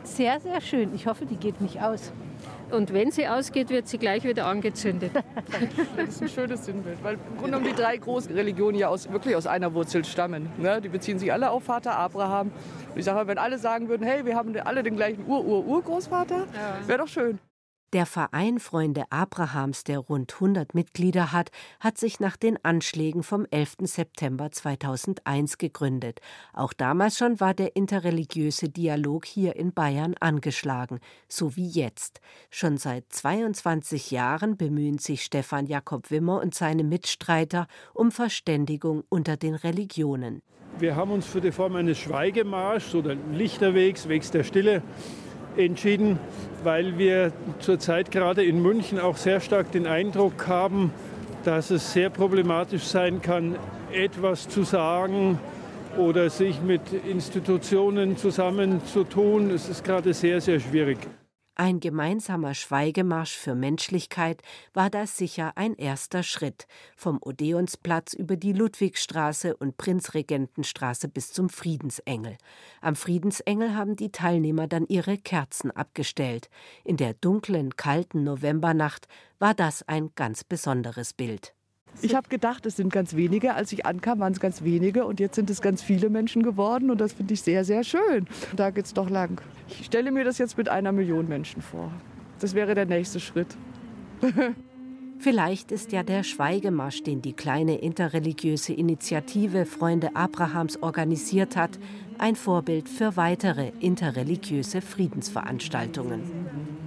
Sehr, 0.02 0.38
sehr 0.38 0.60
schön. 0.60 0.94
Ich 0.94 1.06
hoffe, 1.06 1.24
die 1.24 1.36
geht 1.36 1.62
nicht 1.62 1.80
aus. 1.80 2.12
Und 2.70 2.92
wenn 2.92 3.10
sie 3.10 3.26
ausgeht, 3.26 3.70
wird 3.70 3.88
sie 3.88 3.98
gleich 3.98 4.24
wieder 4.24 4.46
angezündet. 4.46 5.12
Das 5.96 6.08
ist 6.08 6.22
ein 6.22 6.28
schönes 6.28 6.64
Sinnbild, 6.64 7.02
weil 7.02 7.14
im 7.14 7.36
Grunde 7.38 7.58
genommen 7.58 7.64
die 7.64 7.74
drei 7.74 7.96
großen 7.96 8.32
Religionen 8.32 8.78
ja 8.78 8.88
aus, 8.88 9.10
wirklich 9.10 9.34
aus 9.34 9.46
einer 9.46 9.74
Wurzel 9.74 10.04
stammen. 10.04 10.48
Ne? 10.58 10.80
Die 10.80 10.88
beziehen 10.88 11.18
sich 11.18 11.32
alle 11.32 11.50
auf 11.50 11.64
Vater 11.64 11.96
Abraham. 11.96 12.50
Und 12.92 12.98
ich 12.98 13.04
sage 13.04 13.16
mal, 13.16 13.26
wenn 13.26 13.38
alle 13.38 13.58
sagen 13.58 13.88
würden, 13.88 14.06
hey, 14.06 14.24
wir 14.24 14.36
haben 14.36 14.56
alle 14.60 14.82
den 14.82 14.96
gleichen 14.96 15.26
Ur-Ur-Urgroßvater, 15.26 16.46
wäre 16.86 16.98
doch 16.98 17.08
schön. 17.08 17.38
Der 17.94 18.04
Verein 18.04 18.60
Freunde 18.60 19.04
Abrahams, 19.08 19.82
der 19.82 20.00
rund 20.00 20.34
100 20.34 20.74
Mitglieder 20.74 21.32
hat, 21.32 21.50
hat 21.80 21.96
sich 21.96 22.20
nach 22.20 22.36
den 22.36 22.62
Anschlägen 22.62 23.22
vom 23.22 23.46
11. 23.50 23.76
September 23.84 24.50
2001 24.50 25.56
gegründet. 25.56 26.20
Auch 26.52 26.74
damals 26.74 27.16
schon 27.16 27.40
war 27.40 27.54
der 27.54 27.76
interreligiöse 27.76 28.68
Dialog 28.68 29.24
hier 29.24 29.56
in 29.56 29.72
Bayern 29.72 30.14
angeschlagen, 30.20 31.00
so 31.28 31.56
wie 31.56 31.66
jetzt. 31.66 32.20
Schon 32.50 32.76
seit 32.76 33.10
22 33.10 34.10
Jahren 34.10 34.58
bemühen 34.58 34.98
sich 34.98 35.24
Stefan 35.24 35.64
Jakob 35.64 36.10
Wimmer 36.10 36.42
und 36.42 36.54
seine 36.54 36.84
Mitstreiter 36.84 37.68
um 37.94 38.10
Verständigung 38.10 39.02
unter 39.08 39.38
den 39.38 39.54
Religionen. 39.54 40.42
Wir 40.78 40.94
haben 40.94 41.10
uns 41.10 41.24
für 41.24 41.40
die 41.40 41.52
Form 41.52 41.74
eines 41.74 41.96
Schweigemarschs 41.96 42.94
oder 42.94 43.16
Lichterwegs, 43.32 44.08
Wegs 44.10 44.30
der 44.30 44.44
Stille, 44.44 44.82
entschieden, 45.58 46.18
weil 46.62 46.98
wir 46.98 47.32
zurzeit 47.58 48.10
gerade 48.10 48.44
in 48.44 48.62
München 48.62 48.98
auch 48.98 49.16
sehr 49.16 49.40
stark 49.40 49.72
den 49.72 49.86
Eindruck 49.86 50.46
haben, 50.46 50.92
dass 51.44 51.70
es 51.70 51.92
sehr 51.92 52.10
problematisch 52.10 52.84
sein 52.84 53.22
kann, 53.22 53.56
etwas 53.92 54.48
zu 54.48 54.62
sagen 54.62 55.38
oder 55.96 56.30
sich 56.30 56.60
mit 56.62 56.80
Institutionen 57.08 58.16
zusammenzutun. 58.16 59.50
Es 59.50 59.68
ist 59.68 59.84
gerade 59.84 60.14
sehr, 60.14 60.40
sehr 60.40 60.60
schwierig. 60.60 60.98
Ein 61.60 61.80
gemeinsamer 61.80 62.54
Schweigemarsch 62.54 63.36
für 63.36 63.56
Menschlichkeit 63.56 64.42
war 64.74 64.90
da 64.90 65.08
sicher 65.08 65.54
ein 65.56 65.74
erster 65.74 66.22
Schritt, 66.22 66.68
vom 66.96 67.18
Odeonsplatz 67.20 68.12
über 68.12 68.36
die 68.36 68.52
Ludwigstraße 68.52 69.56
und 69.56 69.76
Prinzregentenstraße 69.76 71.08
bis 71.08 71.32
zum 71.32 71.48
Friedensengel. 71.48 72.38
Am 72.80 72.94
Friedensengel 72.94 73.74
haben 73.74 73.96
die 73.96 74.12
Teilnehmer 74.12 74.68
dann 74.68 74.86
ihre 74.86 75.18
Kerzen 75.18 75.72
abgestellt. 75.72 76.48
In 76.84 76.96
der 76.96 77.14
dunklen, 77.14 77.74
kalten 77.74 78.22
Novembernacht 78.22 79.08
war 79.40 79.54
das 79.54 79.82
ein 79.88 80.12
ganz 80.14 80.44
besonderes 80.44 81.12
Bild. 81.12 81.56
Ich 82.00 82.14
habe 82.14 82.28
gedacht, 82.28 82.64
es 82.66 82.76
sind 82.76 82.92
ganz 82.92 83.16
wenige. 83.16 83.54
Als 83.54 83.72
ich 83.72 83.84
ankam, 83.86 84.20
waren 84.20 84.32
es 84.32 84.40
ganz 84.40 84.62
wenige. 84.62 85.04
Und 85.04 85.20
jetzt 85.20 85.34
sind 85.34 85.50
es 85.50 85.60
ganz 85.60 85.82
viele 85.82 86.10
Menschen 86.10 86.42
geworden. 86.42 86.90
Und 86.90 87.00
das 87.00 87.12
finde 87.12 87.34
ich 87.34 87.42
sehr, 87.42 87.64
sehr 87.64 87.84
schön. 87.84 88.26
Da 88.56 88.70
geht 88.70 88.84
es 88.84 88.94
doch 88.94 89.10
lang. 89.10 89.40
Ich 89.68 89.86
stelle 89.86 90.10
mir 90.10 90.24
das 90.24 90.38
jetzt 90.38 90.56
mit 90.56 90.68
einer 90.68 90.92
Million 90.92 91.28
Menschen 91.28 91.62
vor. 91.62 91.90
Das 92.40 92.54
wäre 92.54 92.74
der 92.74 92.86
nächste 92.86 93.20
Schritt. 93.20 93.56
Vielleicht 95.20 95.72
ist 95.72 95.90
ja 95.90 96.04
der 96.04 96.22
Schweigemarsch, 96.22 97.02
den 97.02 97.22
die 97.22 97.32
kleine 97.32 97.78
interreligiöse 97.78 98.72
Initiative 98.72 99.66
Freunde 99.66 100.14
Abrahams 100.14 100.80
organisiert 100.80 101.56
hat, 101.56 101.76
ein 102.18 102.36
Vorbild 102.36 102.88
für 102.88 103.16
weitere 103.16 103.72
interreligiöse 103.80 104.80
Friedensveranstaltungen. 104.80 106.77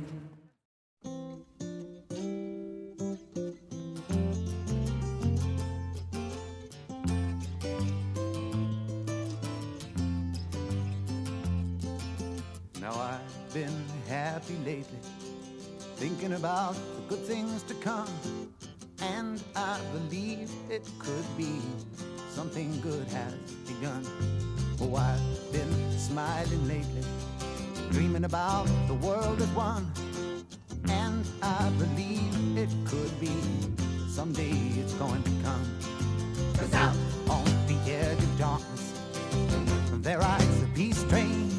Lately, 14.66 15.00
thinking 15.96 16.34
about 16.34 16.74
the 16.74 17.02
good 17.10 17.26
things 17.26 17.64
to 17.64 17.74
come. 17.76 18.10
And 19.02 19.42
I 19.56 19.80
believe 19.94 20.52
it 20.70 20.88
could 21.00 21.26
be 21.38 21.60
something 22.30 22.80
good 22.82 23.08
has 23.08 23.34
begun. 23.68 24.06
Oh, 24.80 24.96
I've 24.96 25.52
been 25.52 26.00
smiling 26.00 26.68
lately, 26.68 27.04
dreaming 27.92 28.26
about 28.26 28.68
the 28.88 28.94
world 28.96 29.42
as 29.42 29.50
one. 29.50 29.92
And 30.90 31.26
I 31.42 31.70
believe 31.78 32.58
it 32.58 32.70
could 32.86 33.20
be 33.20 33.34
someday 34.08 34.52
it's 34.80 34.94
going 34.94 35.24
to 35.24 35.32
come. 35.44 35.78
Cause 36.58 36.74
out 36.74 36.96
on 37.30 37.46
the 37.68 37.78
edge 37.92 38.18
of 38.18 38.38
darkness, 38.38 38.94
there 40.02 40.20
rides 40.20 40.64
a 40.64 40.68
peace 40.76 41.04
train. 41.06 41.50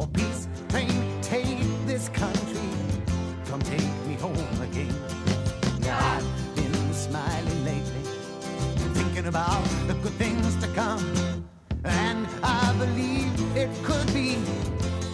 Oh, 0.00 0.06
peace 0.06 0.47
country. 2.12 2.70
Come 3.46 3.62
take 3.62 4.06
me 4.06 4.14
home 4.14 4.62
again. 4.62 4.94
Now 5.80 5.98
I've 6.16 6.54
been 6.54 6.94
smiling 6.94 7.64
lately, 7.64 8.04
thinking 8.94 9.26
about 9.26 9.64
the 9.86 9.94
good 9.94 10.14
things 10.14 10.54
to 10.62 10.68
come. 10.74 11.02
And 11.84 12.26
I 12.42 12.74
believe 12.78 13.32
it 13.56 13.70
could 13.84 14.12
be 14.12 14.36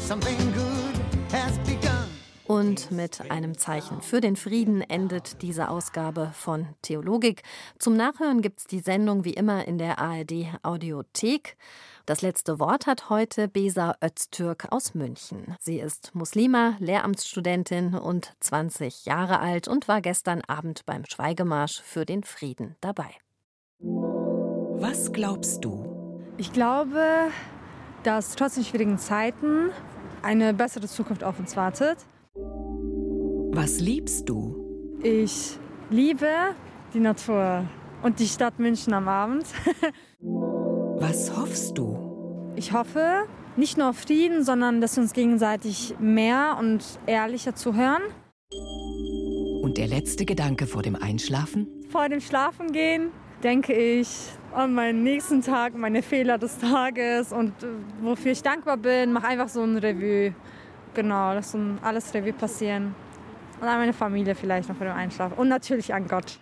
something 0.01 0.39
good 0.53 0.95
has 1.31 1.59
begun. 1.59 2.09
Und 2.47 2.91
mit 2.91 3.31
einem 3.31 3.57
Zeichen 3.57 4.03
für 4.03 4.21
den 4.21 4.37
Frieden 4.37 4.83
endet 4.83 5.41
diese 5.41 5.71
Ausgabe 5.71 6.31
von 6.35 6.67
Theologik. 6.83 7.43
Zum 7.79 7.97
Nachhören 7.97 8.43
gibt 8.43 8.61
es 8.61 8.67
die 8.67 8.81
Sendung 8.81 9.25
wie 9.25 9.33
immer 9.33 9.67
in 9.67 9.79
der 9.79 9.99
ARD 9.99 10.49
Audiothek. 10.63 11.57
Das 12.07 12.21
letzte 12.21 12.61
Wort 12.61 12.87
hat 12.87 13.09
heute 13.09 13.49
Besa 13.49 13.97
Öztürk 14.05 14.71
aus 14.71 14.93
München. 14.93 15.57
Sie 15.59 15.81
ist 15.81 16.15
Muslima, 16.15 16.77
Lehramtsstudentin 16.79 17.95
und 17.95 18.35
20 18.41 19.07
Jahre 19.07 19.41
alt 19.41 19.69
und 19.69 19.89
war 19.89 20.03
gestern 20.03 20.43
Abend 20.47 20.85
beim 20.85 21.07
Schweigemarsch 21.07 21.81
für 21.81 22.05
den 22.05 22.23
Frieden 22.23 22.77
dabei. 22.83 23.09
Was 23.79 25.15
glaubst 25.15 25.65
du? 25.65 26.21
Ich 26.37 26.53
glaube, 26.53 27.31
dass 28.03 28.37
trotz 28.37 28.57
den 28.57 28.65
schwierigen 28.65 28.99
Zeiten 28.99 29.71
eine 30.21 30.53
bessere 30.53 30.87
Zukunft 30.89 31.25
auf 31.25 31.39
uns 31.39 31.57
wartet. 31.57 31.97
Was 33.55 33.81
liebst 33.81 34.29
du? 34.29 34.99
Ich 35.03 35.59
liebe 35.89 36.55
die 36.93 37.01
Natur 37.01 37.65
und 38.03 38.21
die 38.21 38.29
Stadt 38.29 38.59
München 38.59 38.93
am 38.93 39.09
Abend. 39.09 39.47
Was 41.01 41.37
hoffst 41.37 41.77
du? 41.77 42.53
Ich 42.57 42.73
hoffe 42.73 43.27
nicht 43.57 43.77
nur 43.77 43.91
auf 43.91 43.99
Frieden, 43.99 44.45
sondern 44.45 44.81
dass 44.81 44.97
wir 44.97 45.03
uns 45.03 45.13
gegenseitig 45.13 45.95
mehr 45.99 46.57
und 46.59 46.83
ehrlicher 47.07 47.55
zuhören. 47.55 48.03
Und 49.63 49.77
der 49.77 49.87
letzte 49.89 50.25
Gedanke 50.25 50.67
vor 50.67 50.83
dem 50.83 50.97
Einschlafen? 50.97 51.67
Vor 51.91 52.09
dem 52.09 52.21
Schlafengehen 52.21 53.11
denke 53.43 53.73
ich 53.73 54.09
an 54.53 54.75
meinen 54.75 55.03
nächsten 55.03 55.43
Tag, 55.43 55.77
meine 55.77 56.03
Fehler 56.03 56.39
des 56.39 56.59
Tages 56.59 57.33
und 57.33 57.63
äh, 57.63 57.67
wofür 58.01 58.33
ich 58.33 58.43
dankbar 58.43 58.77
bin. 58.77 59.13
Mach 59.13 59.25
einfach 59.25 59.49
so 59.49 59.63
ein 59.63 59.77
Revue. 59.77 60.35
Genau, 60.95 61.35
lass 61.35 61.53
so 61.53 61.59
alles 61.83 62.15
Revue 62.15 62.33
passieren. 62.33 62.95
Und 63.61 63.67
an 63.67 63.79
meine 63.79 63.93
Familie 63.93 64.35
vielleicht 64.35 64.69
noch 64.69 64.77
vor 64.77 64.87
dem 64.87 64.97
Einschlafen. 64.97 65.37
Und 65.37 65.49
natürlich 65.49 65.93
an 65.93 66.07
Gott. 66.07 66.39